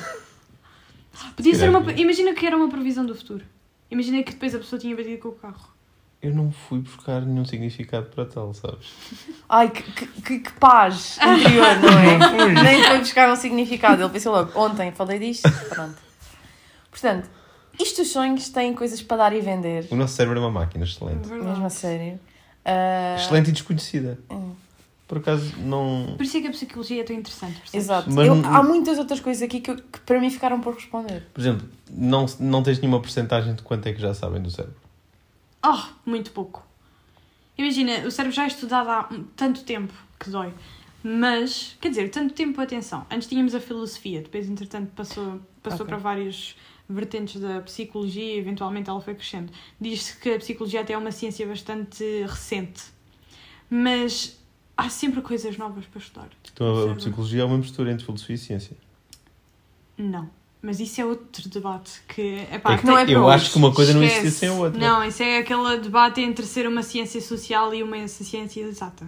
[1.37, 1.93] Podia ser uma.
[1.93, 3.45] Imagina que era uma previsão do futuro.
[3.91, 5.69] Imagina que depois a pessoa tinha batido com o carro.
[6.23, 8.87] Eu não fui buscar nenhum significado para tal, sabes?
[9.49, 12.53] Ai, que, que, que, que paz interior, não é?
[12.63, 14.01] Nem foi buscar um significado.
[14.03, 15.97] Ele pensou logo, ontem falei disto, pronto.
[16.93, 17.29] Portanto,
[17.81, 19.89] isto os sonhos têm coisas para dar e vender.
[19.91, 21.27] O nosso cérebro é uma máquina excelente.
[21.27, 21.51] Verdade.
[21.51, 22.21] Mesmo a sério.
[22.65, 24.19] Ah, Excelente e desconhecida.
[24.31, 24.53] hum.
[25.09, 26.15] por acaso não.
[26.17, 27.75] Por isso é que a psicologia é tão interessante, percebes?
[27.85, 28.11] Exato.
[28.11, 30.75] Mas Eu- não- há muitas outras coisas aqui que, eu- que para mim ficaram por
[30.75, 31.27] responder.
[31.35, 34.77] Por exemplo, não, não tens nenhuma porcentagem de quanto é que já sabem do cérebro.
[35.65, 35.79] Oh,
[36.09, 36.65] muito pouco.
[37.59, 40.53] Imagina, o cérebro já é estudado há tanto tempo que dói.
[41.05, 43.05] Mas, quer dizer, tanto tempo, atenção.
[43.11, 45.89] Antes tínhamos a filosofia, depois, entretanto, passou, passou Ok.
[45.89, 46.57] para várias
[46.89, 49.53] vertentes da psicologia e eventualmente ela foi crescendo.
[49.81, 52.83] Diz-se que a psicologia até é uma ciência bastante recente.
[53.71, 54.39] Mas
[54.77, 56.29] há sempre coisas novas para estudar.
[56.53, 58.77] Então a, psicologia é uma mistura entre filosofia e ciência.
[59.97, 60.29] Não.
[60.61, 62.47] Mas isso é outro debate que...
[62.53, 63.53] Epá, É que não é eu para acho hoje.
[63.53, 64.27] que uma coisa não Esquece.
[64.27, 64.79] existia sem a outra.
[64.79, 69.07] Não, isso é aquele debate entre ser uma ciência social e uma ciência exata.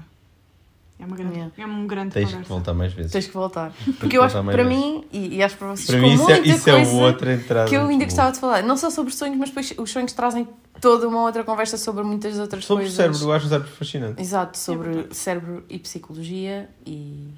[0.98, 1.52] É, uma grande, Yeah.
[1.58, 2.54] é um grande Tens que conversa.
[2.54, 3.10] voltar mais vezes.
[3.12, 3.72] Tens que voltar.
[3.84, 4.78] Porque que eu acho que para vezes.
[4.78, 7.34] mim, e, e acho que para vocês, Para com mim isso é, isso é outra
[7.34, 7.68] entrada.
[7.68, 8.62] que eu ainda gostava de falar.
[8.62, 10.46] Não só sobre sonhos, mas depois os sonhos trazem
[10.80, 12.96] toda uma outra conversa sobre muitas outras Sobre o coisas.
[12.96, 14.22] cérebro, eu acho o cérebro fascinante.
[14.22, 15.16] Exato, sobre verdade.
[15.16, 17.28] cérebro e psicologia e,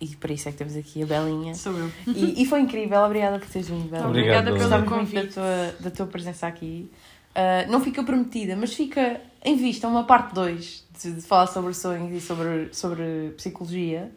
[0.00, 1.54] e para isso é que temos aqui a Belinha.
[1.54, 1.90] Sou eu.
[2.08, 4.08] E, e foi incrível, obrigada por teres vindo, Belinha.
[4.08, 5.34] Obrigada pelo muito da convite.
[5.34, 6.90] tua, da tua presença aqui.
[7.36, 11.72] Uh, não fica prometida, mas fica em vista uma parte 2 de, de falar sobre
[11.74, 14.10] sonhos e sobre, sobre psicologia.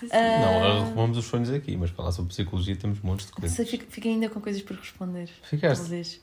[0.00, 0.12] Sim, sim.
[0.16, 3.56] Ah, Não, arrumamos os sonhos aqui, mas falar sobre psicologia temos montes de coisas.
[3.56, 5.28] sei, ainda com coisas por responder.
[5.42, 5.80] Ficaste.
[5.82, 6.20] Talvez.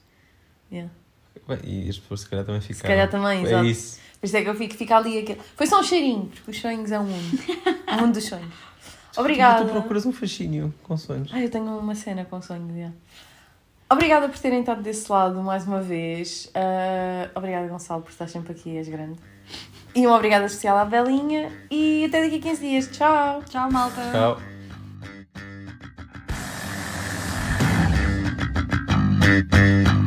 [0.72, 0.91] Yeah.
[1.47, 2.78] Bem, e as pessoas se calhar também ficaram.
[2.82, 3.66] Se calhar também, É exato.
[3.66, 3.99] isso.
[4.20, 5.39] Por isso é que eu fico, fica ali aquele.
[5.55, 7.39] Foi só um cheirinho, porque os sonhos é um mundo.
[7.88, 8.53] o mundo dos sonhos.
[9.18, 9.66] Obrigada.
[9.66, 11.32] Tu procuras um fascínio com sonhos.
[11.34, 12.91] Ai, eu tenho uma cena com sonhos, já.
[13.89, 16.49] Obrigada por terem estado desse lado mais uma vez.
[16.53, 19.20] Ah, obrigada, Gonçalo, por estar sempre aqui, és grande.
[19.94, 21.52] E uma obrigada especial à Belinha.
[21.70, 22.88] E até daqui a 15 dias.
[22.88, 23.44] Tchau!
[23.50, 24.02] Tchau, malta.
[24.12, 24.52] Tchau.
[29.52, 30.01] Thank